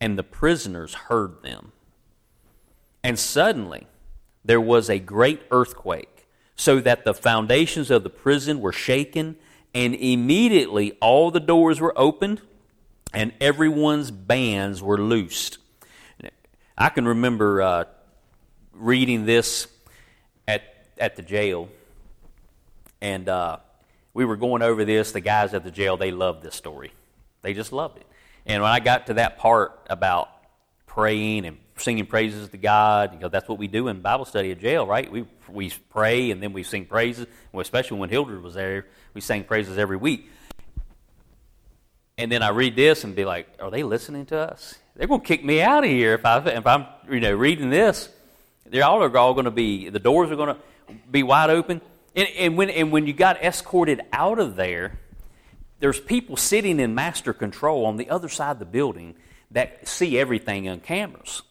And 0.00 0.18
the 0.18 0.22
prisoners 0.22 0.94
heard 0.94 1.42
them. 1.42 1.72
And 3.04 3.18
suddenly 3.18 3.86
there 4.44 4.60
was 4.60 4.88
a 4.88 4.98
great 4.98 5.42
earthquake 5.50 6.26
so 6.56 6.80
that 6.80 7.04
the 7.04 7.14
foundations 7.14 7.90
of 7.90 8.02
the 8.02 8.10
prison 8.10 8.60
were 8.60 8.72
shaken, 8.72 9.36
and 9.74 9.94
immediately 9.94 10.92
all 11.00 11.30
the 11.30 11.40
doors 11.40 11.80
were 11.80 11.98
opened 11.98 12.40
and 13.12 13.32
everyone's 13.40 14.10
bands 14.10 14.82
were 14.82 14.98
loosed. 14.98 15.58
I 16.76 16.88
can 16.88 17.06
remember 17.06 17.60
uh, 17.60 17.84
reading 18.72 19.24
this 19.26 19.66
at, 20.48 20.62
at 20.98 21.16
the 21.16 21.22
jail, 21.22 21.68
and 23.00 23.28
uh, 23.28 23.58
we 24.14 24.24
were 24.24 24.36
going 24.36 24.62
over 24.62 24.84
this. 24.84 25.12
The 25.12 25.20
guys 25.20 25.54
at 25.54 25.64
the 25.64 25.70
jail, 25.70 25.96
they 25.96 26.10
loved 26.10 26.42
this 26.42 26.54
story. 26.54 26.92
They 27.42 27.54
just 27.54 27.72
loved 27.72 27.98
it. 27.98 28.06
And 28.46 28.62
when 28.62 28.72
I 28.72 28.80
got 28.80 29.06
to 29.06 29.14
that 29.14 29.38
part 29.38 29.86
about 29.88 30.28
praying 30.86 31.46
and 31.46 31.56
singing 31.76 32.06
praises 32.06 32.48
to 32.48 32.56
God. 32.56 33.20
Know, 33.20 33.28
that's 33.28 33.48
what 33.48 33.58
we 33.58 33.68
do 33.68 33.88
in 33.88 34.00
Bible 34.00 34.24
study 34.24 34.50
at 34.50 34.58
jail, 34.58 34.86
right? 34.86 35.10
We, 35.10 35.24
we 35.48 35.72
pray 35.88 36.30
and 36.30 36.42
then 36.42 36.52
we 36.52 36.62
sing 36.62 36.86
praises. 36.86 37.26
Well, 37.52 37.60
especially 37.60 37.98
when 37.98 38.10
Hildred 38.10 38.42
was 38.42 38.54
there, 38.54 38.86
we 39.14 39.20
sang 39.20 39.44
praises 39.44 39.78
every 39.78 39.96
week. 39.96 40.30
And 42.18 42.30
then 42.30 42.42
I 42.42 42.50
read 42.50 42.76
this 42.76 43.04
and 43.04 43.14
be 43.14 43.24
like, 43.24 43.48
are 43.60 43.70
they 43.70 43.82
listening 43.82 44.26
to 44.26 44.38
us? 44.38 44.74
They're 44.96 45.06
going 45.06 45.20
to 45.20 45.26
kick 45.26 45.44
me 45.44 45.62
out 45.62 45.84
of 45.84 45.90
here 45.90 46.14
if, 46.14 46.26
I, 46.26 46.38
if 46.38 46.66
I'm 46.66 46.86
you 47.10 47.20
know, 47.20 47.34
reading 47.34 47.70
this. 47.70 48.10
They're 48.66 48.84
all, 48.84 49.02
all 49.16 49.34
going 49.34 49.44
to 49.44 49.50
be, 49.50 49.88
the 49.88 49.98
doors 49.98 50.30
are 50.30 50.36
going 50.36 50.54
to 50.54 50.60
be 51.10 51.22
wide 51.22 51.50
open. 51.50 51.80
And, 52.14 52.28
and, 52.36 52.56
when, 52.56 52.70
and 52.70 52.92
when 52.92 53.06
you 53.06 53.12
got 53.12 53.42
escorted 53.42 54.02
out 54.12 54.38
of 54.38 54.56
there, 54.56 54.98
there's 55.78 56.00
people 56.00 56.36
sitting 56.36 56.78
in 56.78 56.94
master 56.94 57.32
control 57.32 57.86
on 57.86 57.96
the 57.96 58.10
other 58.10 58.28
side 58.28 58.52
of 58.52 58.58
the 58.58 58.64
building 58.64 59.16
that 59.50 59.88
see 59.88 60.18
everything 60.18 60.68
on 60.68 60.80
cameras. 60.80 61.42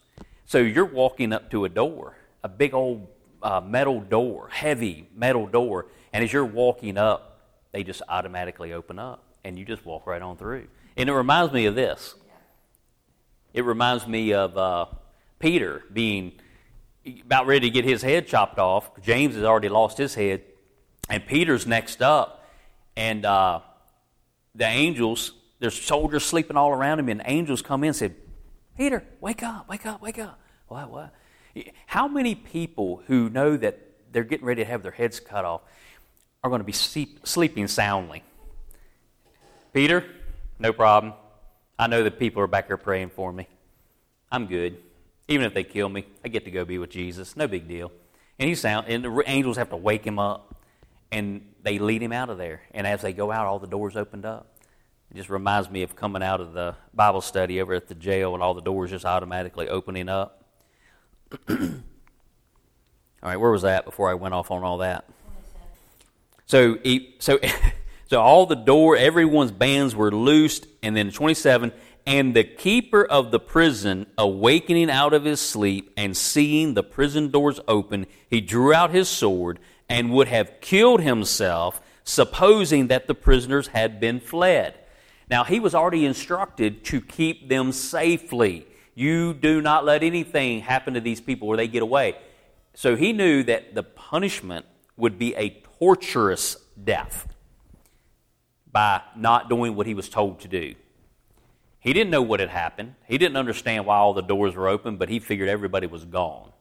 So 0.46 0.58
you're 0.58 0.84
walking 0.84 1.32
up 1.32 1.50
to 1.50 1.64
a 1.64 1.68
door, 1.68 2.16
a 2.42 2.48
big 2.48 2.74
old 2.74 3.08
uh, 3.42 3.60
metal 3.60 4.00
door, 4.00 4.48
heavy 4.50 5.08
metal 5.14 5.46
door, 5.46 5.86
and 6.12 6.24
as 6.24 6.32
you're 6.32 6.44
walking 6.44 6.96
up, 6.96 7.40
they 7.72 7.84
just 7.84 8.02
automatically 8.08 8.72
open 8.72 8.98
up, 8.98 9.22
and 9.44 9.58
you 9.58 9.64
just 9.64 9.84
walk 9.84 10.06
right 10.06 10.20
on 10.20 10.36
through. 10.36 10.66
And 10.96 11.08
it 11.08 11.12
reminds 11.12 11.52
me 11.52 11.66
of 11.66 11.74
this. 11.74 12.14
It 13.54 13.64
reminds 13.64 14.06
me 14.06 14.32
of 14.32 14.56
uh, 14.56 14.86
Peter 15.38 15.82
being 15.92 16.32
about 17.24 17.46
ready 17.46 17.68
to 17.68 17.70
get 17.70 17.84
his 17.84 18.02
head 18.02 18.26
chopped 18.26 18.58
off. 18.58 18.90
James 19.00 19.34
has 19.34 19.44
already 19.44 19.68
lost 19.68 19.98
his 19.98 20.14
head, 20.14 20.42
and 21.08 21.26
Peter's 21.26 21.66
next 21.66 22.02
up. 22.02 22.48
And 22.96 23.24
uh, 23.24 23.60
the 24.54 24.66
angels, 24.66 25.32
there's 25.58 25.80
soldiers 25.80 26.24
sleeping 26.24 26.56
all 26.56 26.70
around 26.70 26.98
him, 26.98 27.08
and 27.08 27.22
angels 27.24 27.62
come 27.62 27.84
in 27.84 27.88
and 27.88 27.96
said, 27.96 28.14
Peter, 28.76 29.04
wake 29.20 29.42
up, 29.42 29.68
wake 29.68 29.86
up, 29.86 30.02
wake 30.02 30.18
up. 30.18 30.40
What, 30.68 30.90
what? 30.90 31.14
How 31.86 32.06
many 32.06 32.34
people 32.34 33.02
who 33.06 33.28
know 33.30 33.56
that 33.56 33.78
they're 34.12 34.24
getting 34.24 34.46
ready 34.46 34.62
to 34.62 34.70
have 34.70 34.82
their 34.82 34.92
heads 34.92 35.20
cut 35.20 35.44
off 35.44 35.62
are 36.42 36.50
going 36.50 36.60
to 36.60 36.64
be 36.64 36.72
sleep, 36.72 37.20
sleeping 37.24 37.66
soundly? 37.66 38.22
Peter, 39.72 40.04
no 40.58 40.72
problem. 40.72 41.14
I 41.78 41.86
know 41.86 42.02
that 42.04 42.18
people 42.18 42.42
are 42.42 42.46
back 42.46 42.66
here 42.66 42.76
praying 42.76 43.10
for 43.10 43.32
me. 43.32 43.48
I'm 44.30 44.46
good. 44.46 44.76
Even 45.30 45.46
if 45.46 45.54
they 45.54 45.62
kill 45.62 45.88
me, 45.88 46.06
I 46.24 46.28
get 46.28 46.44
to 46.44 46.50
go 46.50 46.64
be 46.64 46.76
with 46.78 46.90
Jesus. 46.90 47.36
No 47.36 47.46
big 47.46 47.68
deal. 47.68 47.92
And 48.40 48.48
he 48.48 48.56
sound 48.56 48.88
and 48.88 49.04
the 49.04 49.22
angels 49.26 49.56
have 49.58 49.70
to 49.70 49.76
wake 49.76 50.04
him 50.04 50.18
up 50.18 50.56
and 51.12 51.46
they 51.62 51.78
lead 51.78 52.02
him 52.02 52.12
out 52.12 52.30
of 52.30 52.36
there. 52.36 52.62
And 52.72 52.84
as 52.84 53.00
they 53.00 53.12
go 53.12 53.30
out, 53.30 53.46
all 53.46 53.60
the 53.60 53.68
doors 53.68 53.96
opened 53.96 54.26
up. 54.26 54.58
It 55.08 55.16
just 55.16 55.30
reminds 55.30 55.70
me 55.70 55.84
of 55.84 55.94
coming 55.94 56.22
out 56.22 56.40
of 56.40 56.52
the 56.52 56.74
Bible 56.92 57.20
study 57.20 57.60
over 57.60 57.74
at 57.74 57.86
the 57.86 57.94
jail 57.94 58.34
and 58.34 58.42
all 58.42 58.54
the 58.54 58.60
doors 58.60 58.90
just 58.90 59.04
automatically 59.04 59.68
opening 59.68 60.08
up. 60.08 60.44
all 61.48 61.58
right, 63.22 63.36
where 63.36 63.52
was 63.52 63.62
that 63.62 63.84
before 63.84 64.10
I 64.10 64.14
went 64.14 64.34
off 64.34 64.50
on 64.50 64.64
all 64.64 64.78
that? 64.78 65.04
So, 66.46 66.78
so, 67.20 67.38
so 68.06 68.20
all 68.20 68.46
the 68.46 68.56
door, 68.56 68.96
everyone's 68.96 69.52
bands 69.52 69.94
were 69.94 70.10
loosed, 70.10 70.66
and 70.82 70.96
then 70.96 71.12
27, 71.12 71.72
and 72.06 72.34
the 72.34 72.44
keeper 72.44 73.04
of 73.04 73.30
the 73.30 73.40
prison, 73.40 74.06
awakening 74.16 74.90
out 74.90 75.12
of 75.12 75.24
his 75.24 75.40
sleep 75.40 75.92
and 75.96 76.16
seeing 76.16 76.74
the 76.74 76.82
prison 76.82 77.30
doors 77.30 77.60
open, 77.68 78.06
he 78.28 78.40
drew 78.40 78.72
out 78.72 78.90
his 78.90 79.08
sword 79.08 79.58
and 79.88 80.12
would 80.12 80.28
have 80.28 80.60
killed 80.60 81.00
himself, 81.02 81.80
supposing 82.04 82.88
that 82.88 83.06
the 83.06 83.14
prisoners 83.14 83.68
had 83.68 84.00
been 84.00 84.20
fled. 84.20 84.74
Now, 85.28 85.44
he 85.44 85.60
was 85.60 85.74
already 85.74 86.06
instructed 86.06 86.84
to 86.86 87.00
keep 87.00 87.48
them 87.48 87.72
safely. 87.72 88.66
You 88.94 89.32
do 89.34 89.60
not 89.60 89.84
let 89.84 90.02
anything 90.02 90.60
happen 90.60 90.94
to 90.94 91.00
these 91.00 91.20
people 91.20 91.46
where 91.48 91.56
they 91.56 91.68
get 91.68 91.82
away. 91.82 92.16
So 92.74 92.96
he 92.96 93.12
knew 93.12 93.42
that 93.44 93.74
the 93.74 93.82
punishment 93.82 94.66
would 94.96 95.18
be 95.18 95.34
a 95.34 95.62
torturous 95.78 96.56
death 96.82 97.28
by 98.70 99.02
not 99.16 99.48
doing 99.48 99.74
what 99.74 99.86
he 99.86 99.94
was 99.94 100.08
told 100.08 100.40
to 100.40 100.48
do. 100.48 100.74
He 101.80 101.94
didn't 101.94 102.10
know 102.10 102.22
what 102.22 102.40
had 102.40 102.50
happened. 102.50 102.94
He 103.08 103.16
didn't 103.16 103.38
understand 103.38 103.86
why 103.86 103.96
all 103.96 104.12
the 104.12 104.22
doors 104.22 104.54
were 104.54 104.68
open, 104.68 104.96
but 104.96 105.08
he 105.08 105.18
figured 105.18 105.48
everybody 105.48 105.86
was 105.86 106.04
gone. 106.04 106.52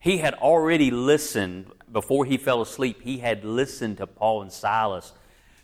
He 0.00 0.18
had 0.18 0.34
already 0.34 0.90
listened, 0.90 1.70
before 1.90 2.24
he 2.24 2.36
fell 2.36 2.62
asleep, 2.62 3.02
he 3.02 3.18
had 3.18 3.44
listened 3.44 3.98
to 3.98 4.06
Paul 4.06 4.42
and 4.42 4.52
Silas, 4.52 5.12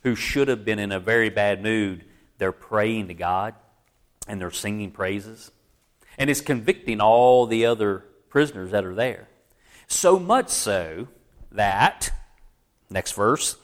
who 0.02 0.14
should 0.14 0.48
have 0.48 0.64
been 0.64 0.78
in 0.78 0.92
a 0.92 1.00
very 1.00 1.30
bad 1.30 1.62
mood. 1.62 2.04
They're 2.38 2.52
praying 2.52 3.08
to 3.08 3.14
God 3.14 3.54
and 4.26 4.40
they're 4.40 4.50
singing 4.50 4.90
praises. 4.90 5.50
And 6.18 6.28
it's 6.28 6.40
convicting 6.40 7.00
all 7.00 7.46
the 7.46 7.66
other 7.66 8.04
prisoners 8.28 8.72
that 8.72 8.84
are 8.84 8.94
there. 8.94 9.28
So 9.86 10.18
much 10.18 10.48
so 10.48 11.08
that, 11.52 12.10
next 12.90 13.12
verse, 13.12 13.56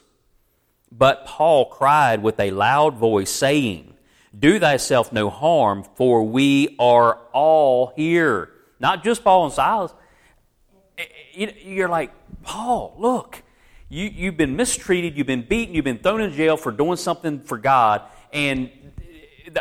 but 0.91 1.27
Paul 1.27 1.67
cried 1.67 2.23
with 2.23 2.41
a 2.41 2.51
loud 2.51 2.95
voice, 2.95 3.31
saying, 3.31 3.95
Do 4.39 4.59
thyself 4.61 5.13
no 5.13 5.31
harm, 5.31 5.85
for 5.95 6.23
we 6.25 6.77
are 6.79 7.19
all 7.33 7.93
here. 7.97 8.51
Not 8.79 9.03
just 9.03 9.25
Paul 9.25 9.47
and 9.47 9.55
Silas. 9.55 9.93
Eh, 10.97 11.05
eh, 11.37 11.53
you're 11.65 11.89
like, 11.89 12.13
Paul, 12.43 12.95
look, 12.99 13.43
you, 13.89 14.05
you've 14.05 14.37
been 14.37 14.55
mistreated, 14.55 15.17
you've 15.17 15.27
been 15.27 15.47
beaten, 15.47 15.75
you've 15.75 15.85
been 15.85 15.99
thrown 15.99 16.21
in 16.21 16.33
jail 16.33 16.57
for 16.57 16.71
doing 16.71 16.97
something 16.97 17.41
for 17.41 17.59
God, 17.59 18.03
and 18.33 18.71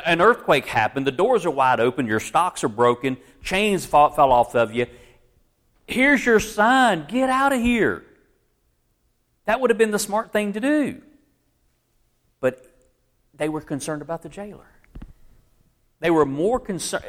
an 0.05 0.21
earthquake 0.21 0.65
happened, 0.65 1.07
the 1.07 1.11
doors 1.11 1.45
are 1.45 1.51
wide 1.51 1.79
open, 1.79 2.05
your 2.05 2.19
stocks 2.19 2.63
are 2.63 2.69
broken, 2.69 3.17
chains 3.41 3.85
fell 3.85 4.11
off 4.19 4.55
of 4.55 4.73
you. 4.73 4.85
Here's 5.87 6.25
your 6.25 6.39
sign 6.39 7.05
get 7.07 7.29
out 7.29 7.53
of 7.53 7.61
here. 7.61 8.03
That 9.45 9.61
would 9.61 9.69
have 9.69 9.77
been 9.77 9.91
the 9.91 9.99
smart 9.99 10.33
thing 10.33 10.53
to 10.53 10.59
do. 10.59 11.01
They 13.37 13.49
were 13.49 13.61
concerned 13.61 14.01
about 14.01 14.23
the 14.23 14.29
jailer. 14.29 14.67
They 15.99 16.09
were 16.09 16.25
more 16.25 16.59
concerned. 16.59 17.03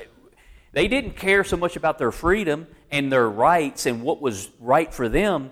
They 0.72 0.88
didn't 0.88 1.16
care 1.16 1.44
so 1.44 1.56
much 1.56 1.76
about 1.76 1.98
their 1.98 2.12
freedom 2.12 2.66
and 2.90 3.10
their 3.10 3.28
rights 3.28 3.86
and 3.86 4.02
what 4.02 4.20
was 4.20 4.50
right 4.60 4.92
for 4.92 5.08
them. 5.08 5.50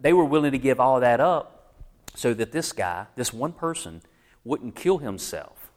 They 0.00 0.12
were 0.12 0.24
willing 0.24 0.52
to 0.52 0.58
give 0.58 0.80
all 0.80 1.00
that 1.00 1.20
up 1.20 1.74
so 2.14 2.34
that 2.34 2.52
this 2.52 2.72
guy, 2.72 3.06
this 3.14 3.32
one 3.32 3.52
person, 3.52 4.02
wouldn't 4.44 4.74
kill 4.74 4.98
himself 4.98 5.70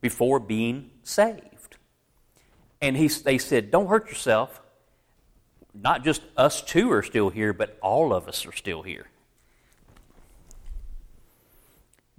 before 0.00 0.40
being 0.40 0.90
saved. 1.02 1.76
And 2.80 2.96
he, 2.96 3.08
they 3.08 3.38
said, 3.38 3.70
Don't 3.70 3.88
hurt 3.88 4.08
yourself 4.08 4.60
not 5.74 6.04
just 6.04 6.22
us 6.36 6.62
two 6.62 6.90
are 6.90 7.02
still 7.02 7.30
here, 7.30 7.52
but 7.52 7.78
all 7.80 8.12
of 8.12 8.28
us 8.28 8.46
are 8.46 8.52
still 8.52 8.82
here. 8.82 9.06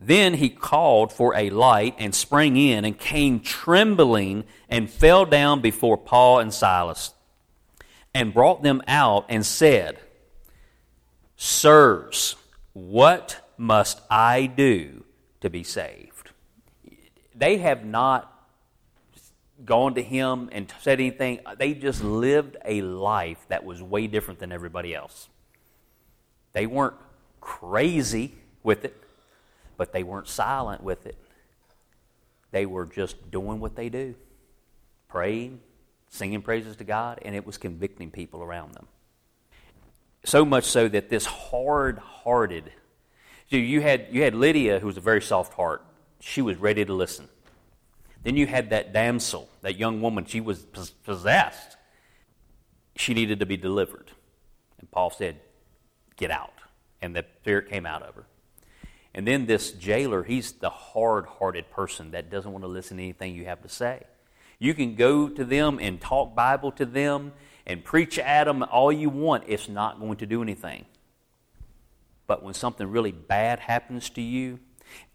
Then 0.04 0.34
he 0.34 0.50
called 0.50 1.14
for 1.14 1.36
a 1.36 1.52
light 1.52 1.96
and 2.00 2.16
sprang 2.16 2.58
in 2.58 2.86
and 2.86 2.98
came 2.98 3.40
trembling 3.40 4.46
and 4.68 4.90
fell 4.90 5.26
down 5.26 5.62
before 5.62 5.96
Paul 5.96 6.40
and 6.40 6.52
Silas 6.52 7.14
and 8.14 8.34
brought 8.34 8.64
them 8.64 8.82
out 8.88 9.26
and 9.30 9.46
said, 9.46 10.00
Sirs, 11.36 12.36
what 12.74 13.48
must 13.58 14.02
I 14.10 14.48
do 14.48 15.06
to 15.42 15.52
be 15.52 15.64
saved? 15.64 16.32
They 17.36 17.58
have 17.58 17.86
not 17.86 18.28
gone 19.64 19.94
to 19.96 20.02
him 20.02 20.50
and 20.52 20.74
said 20.82 21.00
anything. 21.00 21.40
They 21.58 21.76
just 21.76 22.04
lived 22.04 22.58
a 22.66 22.82
life 22.82 23.46
that 23.50 23.64
was 23.64 23.84
way 23.84 24.08
different 24.08 24.40
than 24.40 24.52
everybody 24.52 24.96
else. 24.96 25.30
They 26.54 26.66
weren't 26.66 26.96
crazy 27.40 28.34
with 28.64 28.84
it, 28.86 29.04
but 29.82 29.94
they 29.94 30.04
weren't 30.04 30.28
silent 30.28 30.84
with 30.84 31.08
it. 31.08 31.18
They 32.52 32.68
were 32.68 32.86
just 32.86 33.32
doing 33.32 33.60
what 33.60 33.76
they 33.76 33.90
do 33.90 34.14
praying, 35.08 35.60
singing 36.08 36.44
praises 36.44 36.76
to 36.76 36.84
God, 36.84 37.18
and 37.24 37.36
it 37.36 37.48
was 37.48 37.58
convicting 37.58 38.12
people 38.12 38.44
around 38.44 38.76
them. 38.76 38.86
So 40.24 40.46
much 40.46 40.66
so 40.66 40.88
that 40.88 41.10
this 41.10 41.26
hard 41.26 41.98
hearted, 41.98 42.72
you 43.50 43.82
had, 43.82 44.10
you 44.12 44.22
had 44.22 44.36
Lydia, 44.36 44.78
who 44.78 44.86
was 44.86 44.98
a 44.98 45.02
very 45.02 45.20
soft 45.20 45.56
heart. 45.56 45.84
She 46.20 46.44
was 46.44 46.58
ready 46.58 46.86
to 46.86 46.94
listen. 46.94 47.28
Then 48.24 48.38
you 48.38 48.46
had 48.46 48.70
that 48.70 48.94
damsel, 48.94 49.50
that 49.64 49.80
young 49.80 50.00
woman, 50.00 50.26
she 50.26 50.42
was 50.42 50.60
possessed. 51.04 51.76
She 52.98 53.16
needed 53.16 53.40
to 53.40 53.48
be 53.48 53.58
delivered. 53.58 54.12
And 54.78 54.92
Paul 54.92 55.10
said, 55.10 55.42
Get 56.18 56.30
out. 56.30 56.54
And 57.02 57.16
the 57.16 57.26
spirit 57.42 57.68
came 57.68 57.88
out 57.88 58.04
of 58.04 58.14
her. 58.14 58.26
And 59.14 59.28
then 59.28 59.46
this 59.46 59.72
jailer, 59.72 60.24
he's 60.24 60.54
the 60.54 60.70
hard 60.70 61.26
hearted 61.26 61.70
person 61.70 62.12
that 62.12 62.30
doesn't 62.30 62.52
want 62.52 62.64
to 62.64 62.70
listen 62.70 62.98
to 62.98 63.04
anything 63.04 63.36
you 63.36 63.46
have 63.46 63.62
to 63.64 63.70
say. 63.70 64.04
You 64.58 64.74
can 64.74 64.96
go 64.96 65.28
to 65.28 65.44
them 65.44 65.80
and 65.82 66.00
talk 66.00 66.36
Bible 66.36 66.72
to 66.74 66.86
them 66.86 67.34
and 67.66 67.84
preach 67.84 68.18
at 68.18 68.46
them 68.46 68.64
all 68.64 68.92
you 68.92 69.10
want, 69.10 69.44
it's 69.48 69.68
not 69.68 70.00
going 70.00 70.18
to 70.18 70.26
do 70.26 70.42
anything. 70.42 70.86
But 72.28 72.44
when 72.44 72.54
something 72.54 72.88
really 72.88 73.12
bad 73.12 73.60
happens 73.60 74.10
to 74.12 74.22
you, 74.22 74.60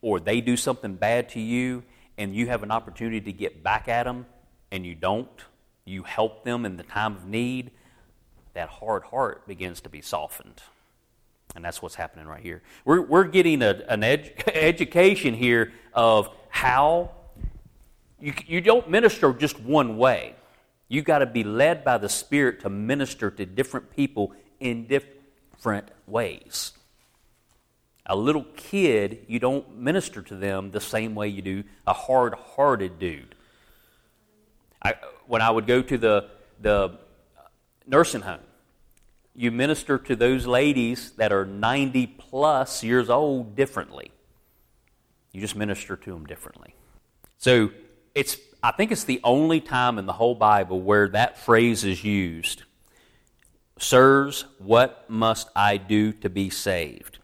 or 0.03 0.21
they 0.21 0.41
do 0.41 0.57
something 0.57 0.95
bad 0.95 1.29
to 1.31 1.41
you, 1.41 1.83
and 2.19 2.35
you 2.35 2.47
have 2.49 2.63
an 2.63 2.71
opportunity 2.71 3.21
to 3.21 3.33
get 3.33 3.63
back 3.63 3.89
at 3.89 4.05
them 4.05 4.27
and 4.71 4.85
you 4.85 4.95
don't, 4.95 5.45
you 5.85 6.03
help 6.03 6.45
them 6.45 6.65
in 6.65 6.77
the 6.77 6.83
time 6.83 7.17
of 7.17 7.27
need, 7.27 7.71
that 8.55 8.69
hard 8.69 9.05
heart 9.05 9.47
begins 9.47 9.81
to 9.83 9.89
be 9.89 10.01
softened. 10.01 10.63
And 11.57 11.65
that's 11.65 11.81
what's 11.81 11.95
happening 11.95 12.27
right 12.27 12.43
here. 12.43 12.63
We're, 12.85 13.01
we're 13.01 13.25
getting 13.25 13.63
a, 13.63 13.83
an 13.89 14.05
ed, 14.05 14.45
education 14.55 15.35
here 15.35 15.73
of 15.95 16.29
how 16.51 17.13
you, 18.21 18.35
you 18.47 18.61
don't 18.61 18.91
minister 18.91 19.33
just 19.33 19.59
one 19.59 19.97
way. 19.97 20.35
You've 20.89 21.07
got 21.07 21.19
to 21.19 21.27
be 21.27 21.43
led 21.43 21.83
by 21.83 21.99
the 21.99 22.11
Spirit 22.11 22.61
to 22.61 22.71
minister 22.71 23.31
to 23.31 23.47
different 23.47 23.97
people 23.97 24.33
in 24.61 24.87
different 24.87 25.89
ways. 26.07 26.73
A 28.05 28.15
little 28.15 28.45
kid, 28.57 29.25
you 29.27 29.41
don't 29.41 29.79
minister 29.79 30.23
to 30.23 30.37
them 30.37 30.71
the 30.71 30.81
same 30.81 31.15
way 31.15 31.29
you 31.29 31.43
do 31.43 31.65
a 31.87 31.93
hard 31.93 32.35
hearted 32.35 32.99
dude. 32.99 33.35
I, 34.81 34.95
when 35.27 35.43
I 35.43 35.51
would 35.51 35.67
go 35.67 35.83
to 35.83 35.99
the, 35.99 36.29
the 36.61 36.99
nursing 37.87 38.21
home, 38.21 38.41
you 39.37 39.51
minister 39.51 39.99
to 39.99 40.17
those 40.17 40.47
ladies 40.47 41.13
that 41.13 41.31
are 41.31 41.45
90 41.45 42.07
plus 42.07 42.83
years 42.83 43.11
old 43.11 43.55
differently. 43.55 44.11
You 45.33 45.43
just 45.43 45.55
minister 45.55 45.95
to 45.95 46.11
them 46.11 46.25
differently. 46.25 46.75
So 47.37 47.71
it's, 48.15 48.39
I 48.63 48.73
think 48.73 48.91
it's 48.93 49.05
the 49.05 49.21
only 49.23 49.61
time 49.61 49.99
in 49.99 50.07
the 50.07 50.15
whole 50.15 50.35
Bible 50.35 50.81
where 50.81 51.09
that 51.11 51.39
phrase 51.39 51.85
is 51.85 52.03
used. 52.03 52.63
Sirs, 53.79 54.47
what 54.59 55.09
must 55.11 55.51
I 55.55 55.77
do 55.77 56.13
to 56.15 56.31
be 56.31 56.49
saved? 56.49 57.19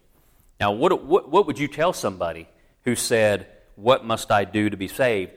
Now, 0.59 0.71
what, 0.71 1.03
what, 1.03 1.29
what 1.29 1.47
would 1.47 1.57
you 1.57 1.67
tell 1.67 1.93
somebody 1.93 2.47
who 2.83 2.95
said, 2.95 3.47
What 3.75 4.05
must 4.05 4.31
I 4.31 4.45
do 4.45 4.69
to 4.69 4.77
be 4.77 4.87
saved? 4.87 5.31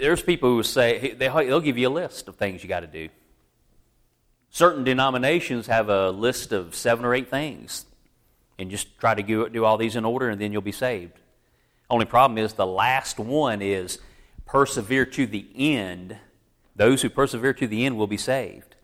There's 0.00 0.22
people 0.22 0.50
who 0.50 0.62
say, 0.64 1.14
they'll 1.14 1.60
give 1.60 1.78
you 1.78 1.88
a 1.88 1.90
list 1.90 2.28
of 2.28 2.36
things 2.36 2.62
you 2.62 2.68
got 2.68 2.80
to 2.80 2.86
do. 2.86 3.08
Certain 4.50 4.84
denominations 4.84 5.66
have 5.66 5.88
a 5.88 6.10
list 6.10 6.52
of 6.52 6.74
seven 6.74 7.04
or 7.04 7.14
eight 7.14 7.30
things, 7.30 7.84
and 8.58 8.70
just 8.70 8.98
try 8.98 9.14
to 9.14 9.22
do, 9.22 9.64
all 9.64 9.76
these 9.76 9.96
in 9.96 10.04
order, 10.04 10.28
and 10.28 10.40
then 10.40 10.52
you'll 10.52 10.62
be 10.62 10.72
saved. 10.72 11.20
Only 11.90 12.06
problem 12.06 12.38
is 12.38 12.54
the 12.54 12.66
last 12.66 13.18
one 13.18 13.62
is 13.62 13.98
persevere 14.46 15.06
to 15.06 15.26
the 15.26 15.46
end. 15.54 16.16
Those 16.74 17.02
who 17.02 17.10
persevere 17.10 17.52
to 17.54 17.66
the 17.66 17.86
end 17.86 17.96
will 17.96 18.06
be 18.06 18.16
saved. 18.16 18.74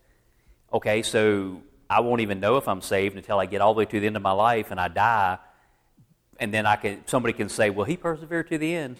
Okay, 0.71 1.01
so 1.01 1.61
I 1.89 1.99
won't 1.99 2.21
even 2.21 2.39
know 2.39 2.57
if 2.57 2.67
I'm 2.67 2.81
saved 2.81 3.15
until 3.15 3.39
I 3.39 3.45
get 3.45 3.61
all 3.61 3.73
the 3.73 3.79
way 3.79 3.85
to 3.85 3.99
the 3.99 4.07
end 4.07 4.15
of 4.15 4.21
my 4.21 4.31
life 4.31 4.71
and 4.71 4.79
I 4.79 4.87
die, 4.87 5.37
and 6.39 6.53
then 6.53 6.65
I 6.65 6.75
can 6.75 7.07
somebody 7.07 7.33
can 7.33 7.49
say, 7.49 7.69
"Well, 7.69 7.85
he 7.85 7.97
persevered 7.97 8.49
to 8.49 8.57
the 8.57 8.75
end." 8.75 8.97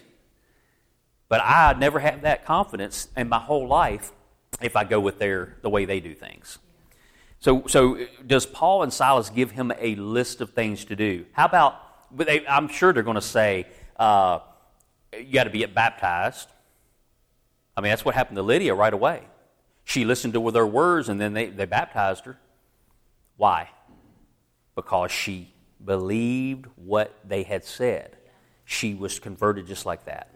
But 1.28 1.40
I 1.42 1.74
never 1.78 1.98
have 1.98 2.22
that 2.22 2.44
confidence 2.44 3.08
in 3.16 3.28
my 3.28 3.38
whole 3.38 3.66
life 3.66 4.12
if 4.60 4.76
I 4.76 4.84
go 4.84 5.00
with 5.00 5.18
their 5.18 5.56
the 5.62 5.70
way 5.70 5.84
they 5.84 6.00
do 6.00 6.14
things. 6.14 6.58
So, 7.40 7.66
so 7.66 7.98
does 8.26 8.46
Paul 8.46 8.82
and 8.82 8.92
Silas 8.92 9.30
give 9.30 9.50
him 9.50 9.72
a 9.78 9.94
list 9.96 10.40
of 10.40 10.50
things 10.50 10.84
to 10.86 10.96
do? 10.96 11.26
How 11.32 11.46
about? 11.46 11.80
They, 12.16 12.46
I'm 12.46 12.68
sure 12.68 12.92
they're 12.92 13.02
going 13.02 13.16
to 13.16 13.20
say 13.20 13.66
uh, 13.98 14.40
you 15.12 15.32
got 15.32 15.44
to 15.44 15.50
be 15.50 15.64
baptized. 15.66 16.48
I 17.76 17.80
mean, 17.80 17.90
that's 17.90 18.04
what 18.04 18.14
happened 18.14 18.36
to 18.36 18.42
Lydia 18.42 18.74
right 18.74 18.92
away. 18.92 19.22
She 19.84 20.04
listened 20.04 20.32
to 20.34 20.50
their 20.50 20.66
words, 20.66 21.08
and 21.08 21.20
then 21.20 21.34
they, 21.34 21.46
they 21.46 21.66
baptized 21.66 22.24
her. 22.24 22.38
Why? 23.36 23.70
Because 24.74 25.12
she 25.12 25.52
believed 25.84 26.66
what 26.76 27.14
they 27.24 27.42
had 27.42 27.64
said. 27.64 28.16
She 28.64 28.94
was 28.94 29.18
converted 29.18 29.66
just 29.66 29.86
like 29.86 30.06
that. 30.06 30.30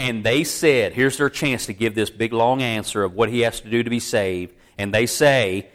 And 0.00 0.24
they 0.24 0.44
said, 0.44 0.94
here's 0.94 1.18
their 1.18 1.28
chance 1.28 1.66
to 1.66 1.74
give 1.74 1.94
this 1.94 2.08
big 2.08 2.32
long 2.32 2.62
answer 2.62 3.04
of 3.04 3.12
what 3.12 3.28
he 3.28 3.40
has 3.40 3.60
to 3.60 3.68
do 3.68 3.82
to 3.82 3.90
be 3.90 4.00
saved. 4.00 4.54
And 4.78 4.94
they 4.94 5.04
say, 5.04 5.68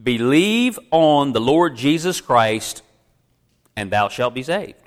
Believe 0.00 0.78
on 0.92 1.32
the 1.32 1.40
Lord 1.40 1.74
Jesus 1.74 2.20
Christ, 2.20 2.82
and 3.76 3.90
thou 3.90 4.08
shalt 4.08 4.32
be 4.32 4.44
saved, 4.44 4.78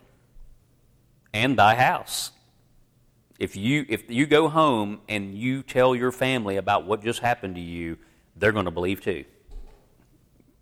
and 1.33 1.59
thy 1.59 1.75
house. 1.75 2.31
If 3.39 3.57
you, 3.57 3.85
if 3.89 4.09
you 4.09 4.25
go 4.25 4.47
home 4.47 5.01
and 5.09 5.35
you 5.35 5.63
tell 5.63 5.93
your 5.93 6.13
family 6.13 6.55
about 6.55 6.85
what 6.85 7.03
just 7.03 7.19
happened 7.19 7.55
to 7.55 7.61
you, 7.61 7.97
they're 8.37 8.53
going 8.53 8.65
to 8.65 8.71
believe 8.71 9.01
too. 9.01 9.25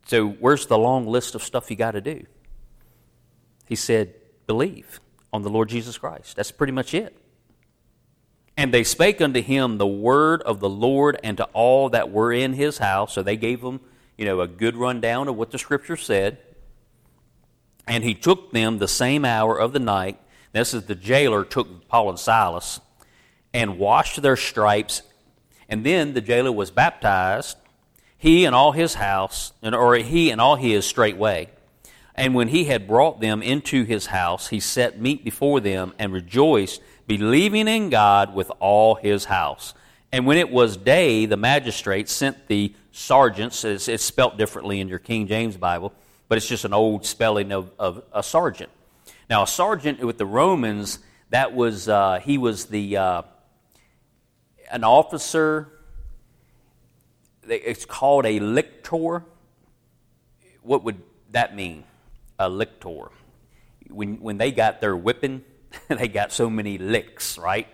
So, 0.07 0.29
where's 0.29 0.65
the 0.65 0.79
long 0.79 1.05
list 1.05 1.35
of 1.35 1.43
stuff 1.43 1.69
you 1.69 1.75
got 1.77 1.91
to 1.91 2.01
do? 2.01 2.25
He 3.67 3.75
said, 3.75 4.15
Believe 4.47 4.99
on 5.31 5.43
the 5.43 5.49
Lord 5.49 5.69
Jesus 5.69 5.99
Christ. 5.99 6.35
That's 6.37 6.49
pretty 6.49 6.73
much 6.73 6.95
it. 6.95 7.15
And 8.59 8.73
they 8.73 8.83
spake 8.83 9.21
unto 9.21 9.41
him 9.41 9.77
the 9.77 9.87
word 9.87 10.41
of 10.41 10.59
the 10.59 10.67
Lord 10.67 11.17
and 11.23 11.37
to 11.37 11.45
all 11.53 11.87
that 11.91 12.11
were 12.11 12.33
in 12.33 12.51
his 12.51 12.79
house. 12.79 13.13
So 13.13 13.23
they 13.23 13.37
gave 13.37 13.61
him, 13.61 13.79
you 14.17 14.25
know, 14.25 14.41
a 14.41 14.49
good 14.49 14.75
rundown 14.75 15.29
of 15.29 15.37
what 15.37 15.51
the 15.51 15.57
scripture 15.57 15.95
said. 15.95 16.39
And 17.87 18.03
he 18.03 18.13
took 18.13 18.51
them 18.51 18.77
the 18.77 18.87
same 18.89 19.23
hour 19.23 19.57
of 19.57 19.71
the 19.71 19.79
night. 19.79 20.19
This 20.51 20.73
is 20.73 20.83
the 20.87 20.95
jailer 20.95 21.45
took 21.45 21.87
Paul 21.87 22.09
and 22.09 22.19
Silas 22.19 22.81
and 23.53 23.79
washed 23.79 24.21
their 24.21 24.35
stripes. 24.35 25.03
And 25.69 25.85
then 25.85 26.13
the 26.13 26.19
jailer 26.19 26.51
was 26.51 26.69
baptized, 26.69 27.55
he 28.17 28.43
and 28.43 28.53
all 28.53 28.73
his 28.73 28.95
house, 28.95 29.53
or 29.63 29.95
he 29.95 30.31
and 30.31 30.41
all 30.41 30.57
his 30.57 30.85
straightway. 30.85 31.47
And 32.13 32.35
when 32.35 32.49
he 32.49 32.65
had 32.65 32.89
brought 32.89 33.21
them 33.21 33.41
into 33.41 33.85
his 33.85 34.07
house, 34.07 34.49
he 34.49 34.59
set 34.59 34.99
meat 34.99 35.23
before 35.23 35.61
them 35.61 35.93
and 35.97 36.11
rejoiced 36.11 36.81
believing 37.09 37.67
in 37.67 37.89
God 37.89 38.35
with 38.35 38.51
all 38.59 38.93
his 38.93 39.25
house. 39.25 39.73
And 40.11 40.27
when 40.27 40.37
it 40.37 40.51
was 40.51 40.77
day, 40.77 41.25
the 41.25 41.37
magistrates 41.37 42.13
sent 42.13 42.47
the 42.47 42.71
sergeants, 42.91 43.65
it's, 43.65 43.87
it's 43.87 44.03
spelt 44.03 44.37
differently 44.37 44.79
in 44.79 44.87
your 44.87 44.99
King 44.99 45.25
James 45.25 45.57
Bible, 45.57 45.91
but 46.27 46.37
it's 46.37 46.47
just 46.47 46.65
an 46.65 46.73
old 46.73 47.07
spelling 47.07 47.51
of, 47.51 47.71
of 47.79 48.03
a 48.13 48.21
sergeant. 48.21 48.69
Now, 49.27 49.41
a 49.41 49.47
sergeant 49.47 49.99
with 50.01 50.19
the 50.19 50.25
Romans, 50.27 50.99
that 51.31 51.55
was, 51.55 51.89
uh, 51.89 52.19
he 52.23 52.37
was 52.37 52.65
the, 52.65 52.97
uh, 52.97 53.21
an 54.71 54.83
officer, 54.83 55.67
it's 57.47 57.85
called 57.85 58.27
a 58.27 58.39
lictor. 58.39 59.23
What 60.61 60.83
would 60.83 61.01
that 61.31 61.55
mean? 61.55 61.85
A 62.37 62.49
lictor. 62.49 63.09
When, 63.89 64.21
when 64.21 64.37
they 64.37 64.51
got 64.51 64.79
their 64.79 64.95
whipping, 64.95 65.43
they 65.87 66.07
got 66.07 66.31
so 66.31 66.49
many 66.49 66.77
licks, 66.77 67.37
right? 67.37 67.67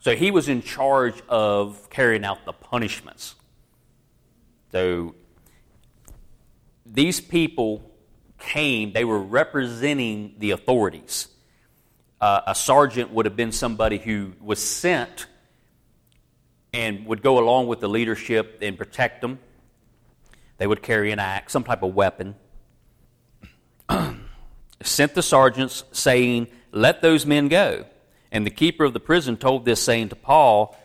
So 0.00 0.16
he 0.16 0.30
was 0.30 0.48
in 0.48 0.62
charge 0.62 1.20
of 1.28 1.88
carrying 1.90 2.24
out 2.24 2.44
the 2.44 2.52
punishments. 2.52 3.34
So 4.72 5.14
these 6.86 7.20
people 7.20 7.90
came, 8.38 8.92
they 8.92 9.04
were 9.04 9.18
representing 9.18 10.34
the 10.38 10.52
authorities. 10.52 11.28
Uh, 12.20 12.40
a 12.46 12.54
sergeant 12.54 13.10
would 13.10 13.26
have 13.26 13.36
been 13.36 13.52
somebody 13.52 13.98
who 13.98 14.32
was 14.40 14.62
sent 14.62 15.26
and 16.72 17.06
would 17.06 17.22
go 17.22 17.38
along 17.38 17.66
with 17.66 17.80
the 17.80 17.88
leadership 17.88 18.58
and 18.62 18.78
protect 18.78 19.20
them. 19.20 19.38
They 20.58 20.66
would 20.66 20.82
carry 20.82 21.10
an 21.12 21.18
axe, 21.18 21.52
some 21.52 21.64
type 21.64 21.82
of 21.82 21.94
weapon. 21.94 22.36
sent 24.82 25.14
the 25.14 25.22
sergeants 25.22 25.84
saying, 25.92 26.48
let 26.72 27.02
those 27.02 27.26
men 27.26 27.48
go. 27.48 27.84
And 28.32 28.46
the 28.46 28.50
keeper 28.50 28.84
of 28.84 28.92
the 28.92 29.00
prison 29.00 29.36
told 29.36 29.64
this, 29.64 29.82
saying 29.82 30.10
to 30.10 30.16
Paul, 30.16 30.76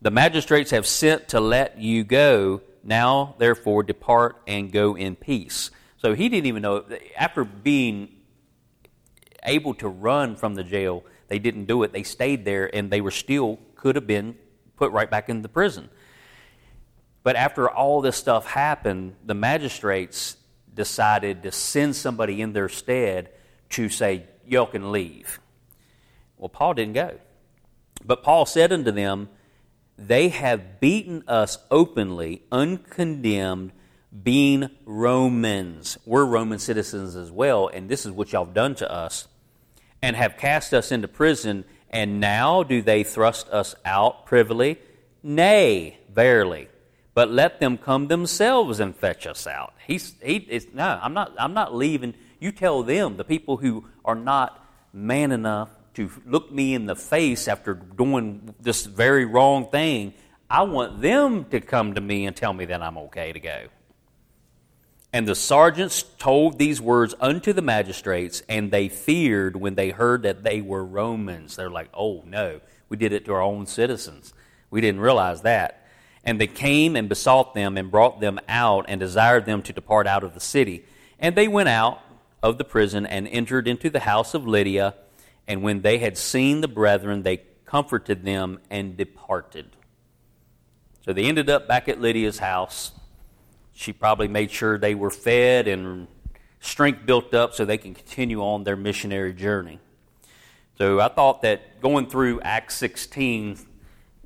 The 0.00 0.10
magistrates 0.10 0.70
have 0.70 0.86
sent 0.86 1.28
to 1.28 1.40
let 1.40 1.78
you 1.78 2.04
go. 2.04 2.62
Now, 2.82 3.34
therefore, 3.38 3.82
depart 3.82 4.40
and 4.46 4.72
go 4.72 4.96
in 4.96 5.16
peace. 5.16 5.70
So 5.98 6.14
he 6.14 6.28
didn't 6.28 6.46
even 6.46 6.62
know, 6.62 6.84
after 7.16 7.44
being 7.44 8.08
able 9.42 9.74
to 9.74 9.88
run 9.88 10.36
from 10.36 10.54
the 10.54 10.64
jail, 10.64 11.04
they 11.28 11.38
didn't 11.38 11.64
do 11.64 11.82
it. 11.82 11.92
They 11.92 12.02
stayed 12.02 12.44
there, 12.44 12.74
and 12.74 12.90
they 12.90 13.00
were 13.00 13.10
still, 13.10 13.58
could 13.74 13.96
have 13.96 14.06
been 14.06 14.36
put 14.76 14.92
right 14.92 15.10
back 15.10 15.28
in 15.28 15.42
the 15.42 15.48
prison. 15.48 15.88
But 17.22 17.36
after 17.36 17.70
all 17.70 18.02
this 18.02 18.16
stuff 18.16 18.46
happened, 18.46 19.16
the 19.24 19.34
magistrates 19.34 20.36
decided 20.74 21.42
to 21.44 21.52
send 21.52 21.96
somebody 21.96 22.42
in 22.42 22.52
their 22.52 22.68
stead 22.68 23.30
to 23.70 23.88
say, 23.88 24.26
y'all 24.46 24.66
can 24.66 24.92
leave. 24.92 25.40
Well, 26.36 26.48
Paul 26.48 26.74
didn't 26.74 26.94
go. 26.94 27.18
But 28.04 28.22
Paul 28.22 28.46
said 28.46 28.72
unto 28.72 28.90
them, 28.90 29.28
They 29.96 30.28
have 30.28 30.80
beaten 30.80 31.24
us 31.26 31.58
openly, 31.70 32.42
uncondemned, 32.52 33.72
being 34.22 34.70
Romans. 34.84 35.98
We're 36.04 36.24
Roman 36.24 36.58
citizens 36.58 37.16
as 37.16 37.30
well, 37.30 37.68
and 37.68 37.88
this 37.88 38.04
is 38.04 38.12
what 38.12 38.32
y'all 38.32 38.44
have 38.44 38.54
done 38.54 38.74
to 38.76 38.90
us, 38.90 39.26
and 40.02 40.16
have 40.16 40.36
cast 40.36 40.72
us 40.74 40.92
into 40.92 41.08
prison, 41.08 41.64
and 41.90 42.20
now 42.20 42.62
do 42.62 42.82
they 42.82 43.04
thrust 43.04 43.48
us 43.48 43.74
out 43.84 44.26
privily? 44.26 44.78
Nay, 45.22 45.98
verily. 46.12 46.68
But 47.14 47.30
let 47.30 47.60
them 47.60 47.78
come 47.78 48.08
themselves 48.08 48.80
and 48.80 48.94
fetch 48.94 49.26
us 49.26 49.46
out. 49.46 49.74
He's, 49.86 50.14
he, 50.22 50.68
no, 50.74 50.98
I'm 51.00 51.14
not, 51.14 51.32
I'm 51.38 51.54
not 51.54 51.74
leaving 51.74 52.14
you 52.44 52.52
tell 52.52 52.82
them, 52.82 53.16
the 53.16 53.24
people 53.24 53.56
who 53.56 53.86
are 54.04 54.14
not 54.14 54.64
man 54.92 55.32
enough 55.32 55.70
to 55.94 56.10
look 56.26 56.52
me 56.52 56.74
in 56.74 56.86
the 56.86 56.96
face 56.96 57.48
after 57.48 57.74
doing 57.74 58.54
this 58.60 58.84
very 58.84 59.24
wrong 59.24 59.68
thing, 59.70 60.14
I 60.50 60.62
want 60.62 61.00
them 61.00 61.44
to 61.46 61.60
come 61.60 61.94
to 61.94 62.00
me 62.00 62.26
and 62.26 62.36
tell 62.36 62.52
me 62.52 62.64
that 62.66 62.82
I'm 62.82 62.98
okay 62.98 63.32
to 63.32 63.40
go. 63.40 63.66
And 65.12 65.28
the 65.28 65.36
sergeants 65.36 66.02
told 66.18 66.58
these 66.58 66.80
words 66.80 67.14
unto 67.20 67.52
the 67.52 67.62
magistrates, 67.62 68.42
and 68.48 68.72
they 68.72 68.88
feared 68.88 69.54
when 69.54 69.76
they 69.76 69.90
heard 69.90 70.24
that 70.24 70.42
they 70.42 70.60
were 70.60 70.84
Romans. 70.84 71.54
They're 71.54 71.70
like, 71.70 71.88
oh 71.94 72.24
no, 72.26 72.60
we 72.88 72.96
did 72.96 73.12
it 73.12 73.24
to 73.26 73.32
our 73.32 73.42
own 73.42 73.66
citizens. 73.66 74.34
We 74.70 74.80
didn't 74.80 75.00
realize 75.00 75.42
that. 75.42 75.86
And 76.24 76.40
they 76.40 76.48
came 76.48 76.96
and 76.96 77.08
besought 77.08 77.54
them 77.54 77.76
and 77.76 77.92
brought 77.92 78.20
them 78.20 78.40
out 78.48 78.86
and 78.88 78.98
desired 78.98 79.46
them 79.46 79.62
to 79.62 79.72
depart 79.72 80.08
out 80.08 80.24
of 80.24 80.34
the 80.34 80.40
city. 80.40 80.84
And 81.20 81.36
they 81.36 81.46
went 81.46 81.68
out 81.68 82.00
of 82.44 82.58
the 82.58 82.64
prison 82.64 83.06
and 83.06 83.26
entered 83.26 83.66
into 83.66 83.88
the 83.88 84.00
house 84.00 84.34
of 84.34 84.46
Lydia. 84.46 84.94
And 85.48 85.62
when 85.62 85.80
they 85.80 85.96
had 85.96 86.18
seen 86.18 86.60
the 86.60 86.68
brethren, 86.68 87.22
they 87.22 87.40
comforted 87.64 88.22
them 88.22 88.60
and 88.68 88.98
departed. 88.98 89.70
So 91.06 91.14
they 91.14 91.24
ended 91.24 91.48
up 91.48 91.66
back 91.66 91.88
at 91.88 92.02
Lydia's 92.02 92.38
house. 92.38 92.92
She 93.72 93.94
probably 93.94 94.28
made 94.28 94.50
sure 94.50 94.76
they 94.76 94.94
were 94.94 95.10
fed 95.10 95.66
and 95.66 96.06
strength 96.60 97.06
built 97.06 97.32
up 97.32 97.54
so 97.54 97.64
they 97.64 97.78
can 97.78 97.94
continue 97.94 98.42
on 98.42 98.64
their 98.64 98.76
missionary 98.76 99.32
journey. 99.32 99.78
So 100.76 101.00
I 101.00 101.08
thought 101.08 101.40
that 101.42 101.80
going 101.80 102.10
through 102.10 102.42
Acts 102.42 102.76
16 102.76 103.58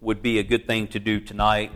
would 0.01 0.23
be 0.23 0.41
a 0.41 0.43
good 0.43 0.67
thing 0.67 0.89
to 0.89 0.99
do 0.99 1.21
tonight. 1.21 1.71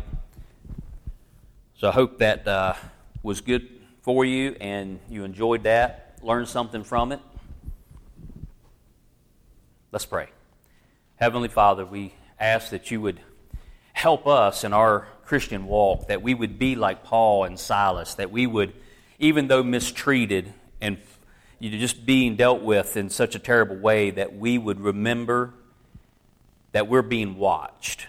So 1.77 1.89
I 1.89 1.93
hope 1.93 2.19
that 2.19 2.49
uh, 2.49 2.75
was 3.23 3.41
good 3.41 3.69
for 4.03 4.25
you 4.25 4.57
and 4.61 4.99
you 5.09 5.23
enjoyed 5.23 5.63
that, 5.63 6.12
learned 6.23 6.49
something 6.49 6.85
from 6.85 7.13
it. 7.13 7.21
Let's 9.91 10.07
pray. 10.07 10.29
Heavenly 11.17 11.49
Father, 11.49 11.85
we 11.85 12.15
ask 12.41 12.71
that 12.71 12.91
you 12.91 13.01
would 13.01 13.21
help 13.93 14.27
us 14.27 14.65
in 14.65 14.73
our 14.73 15.07
Christian 15.25 15.67
walk, 15.67 16.09
that 16.09 16.23
we 16.23 16.35
would 16.35 16.59
be 16.59 16.75
like 16.75 17.05
Paul 17.05 17.45
and 17.45 17.59
Silas, 17.59 18.15
that 18.15 18.31
we 18.31 18.47
would, 18.47 18.73
even 19.19 19.49
though 19.49 19.63
mistreated 19.63 20.53
and 20.81 20.99
just 21.61 22.05
being 22.05 22.37
dealt 22.37 22.63
with 22.63 22.97
in 22.97 23.09
such 23.09 23.35
a 23.35 23.39
terrible 23.39 23.77
way, 23.77 24.11
that 24.11 24.35
we 24.37 24.59
would 24.59 24.81
remember 24.81 25.55
that 26.73 26.89
we're 26.89 27.03
being 27.03 27.37
watched. 27.37 28.09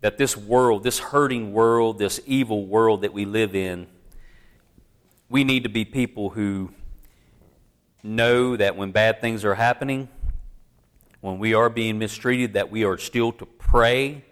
That 0.00 0.18
this 0.18 0.36
world, 0.36 0.82
this 0.84 0.98
hurting 0.98 1.52
world, 1.52 1.98
this 1.98 2.20
evil 2.26 2.66
world 2.66 3.02
that 3.02 3.12
we 3.12 3.24
live 3.24 3.54
in, 3.54 3.86
we 5.28 5.44
need 5.44 5.62
to 5.62 5.68
be 5.68 5.84
people 5.84 6.30
who 6.30 6.72
know 8.06 8.56
that 8.56 8.76
when 8.76 8.92
bad 8.92 9.20
things 9.20 9.44
are 9.44 9.54
happening, 9.54 10.08
when 11.20 11.38
we 11.38 11.54
are 11.54 11.68
being 11.68 11.98
mistreated, 11.98 12.54
that 12.54 12.70
we 12.70 12.84
are 12.84 12.98
still 12.98 13.32
to 13.32 13.46
pray. 13.46 14.24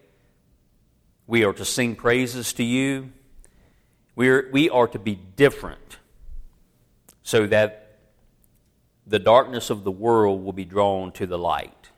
We 1.26 1.44
are 1.44 1.52
to 1.52 1.64
sing 1.64 1.96
praises 1.96 2.52
to 2.54 2.62
you. 2.62 3.10
We 4.14 4.28
are, 4.28 4.48
we 4.52 4.70
are 4.70 4.86
to 4.88 4.98
be 4.98 5.16
different 5.16 5.98
so 7.22 7.46
that 7.46 7.98
the 9.06 9.18
darkness 9.18 9.70
of 9.70 9.84
the 9.84 9.90
world 9.90 10.44
will 10.44 10.52
be 10.52 10.64
drawn 10.64 11.12
to 11.12 11.26
the 11.26 11.38
light. 11.38 11.90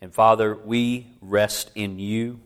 And 0.00 0.12
Father, 0.12 0.54
we 0.56 1.06
rest 1.20 1.70
in 1.74 1.98
you. 1.98 2.40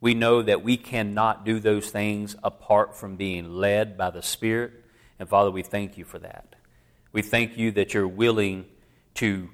We 0.00 0.14
know 0.14 0.42
that 0.42 0.64
we 0.64 0.76
cannot 0.76 1.44
do 1.44 1.60
those 1.60 1.90
things 1.90 2.34
apart 2.42 2.96
from 2.96 3.16
being 3.16 3.52
led 3.52 3.98
by 3.98 4.10
the 4.10 4.22
Spirit. 4.22 4.72
And 5.18 5.28
Father, 5.28 5.50
we 5.50 5.62
thank 5.62 5.98
you 5.98 6.04
for 6.04 6.18
that. 6.20 6.51
We 7.12 7.20
thank 7.20 7.58
you 7.58 7.72
that 7.72 7.92
you're 7.92 8.08
willing 8.08 8.64
to 9.16 9.50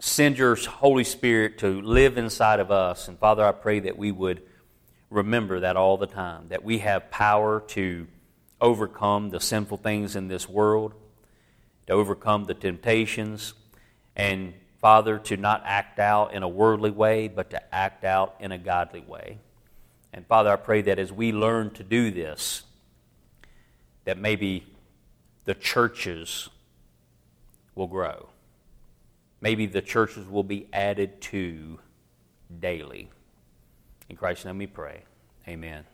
send 0.00 0.38
your 0.38 0.56
Holy 0.56 1.04
Spirit 1.04 1.58
to 1.58 1.80
live 1.80 2.18
inside 2.18 2.58
of 2.58 2.72
us. 2.72 3.06
And 3.06 3.16
Father, 3.16 3.44
I 3.44 3.52
pray 3.52 3.78
that 3.80 3.96
we 3.96 4.10
would 4.10 4.42
remember 5.08 5.60
that 5.60 5.76
all 5.76 5.96
the 5.96 6.08
time, 6.08 6.48
that 6.48 6.64
we 6.64 6.78
have 6.78 7.08
power 7.10 7.60
to 7.68 8.08
overcome 8.60 9.30
the 9.30 9.38
sinful 9.38 9.76
things 9.76 10.16
in 10.16 10.26
this 10.26 10.48
world, 10.48 10.94
to 11.86 11.92
overcome 11.92 12.44
the 12.44 12.54
temptations, 12.54 13.54
and 14.16 14.52
Father, 14.80 15.18
to 15.18 15.36
not 15.36 15.62
act 15.64 16.00
out 16.00 16.34
in 16.34 16.42
a 16.42 16.48
worldly 16.48 16.90
way, 16.90 17.28
but 17.28 17.50
to 17.50 17.74
act 17.74 18.04
out 18.04 18.34
in 18.40 18.50
a 18.50 18.58
godly 18.58 19.00
way. 19.00 19.38
And 20.12 20.26
Father, 20.26 20.50
I 20.50 20.56
pray 20.56 20.82
that 20.82 20.98
as 20.98 21.12
we 21.12 21.30
learn 21.30 21.70
to 21.74 21.84
do 21.84 22.10
this, 22.10 22.64
that 24.04 24.18
maybe 24.18 24.66
the 25.44 25.54
churches 25.54 26.48
will 27.74 27.86
grow 27.86 28.28
maybe 29.40 29.66
the 29.66 29.82
churches 29.82 30.28
will 30.28 30.44
be 30.44 30.68
added 30.72 31.20
to 31.20 31.78
daily. 32.58 33.10
In 34.08 34.16
Christ's 34.16 34.44
name 34.44 34.58
we 34.58 34.66
pray. 34.66 35.04
Amen. 35.48 35.84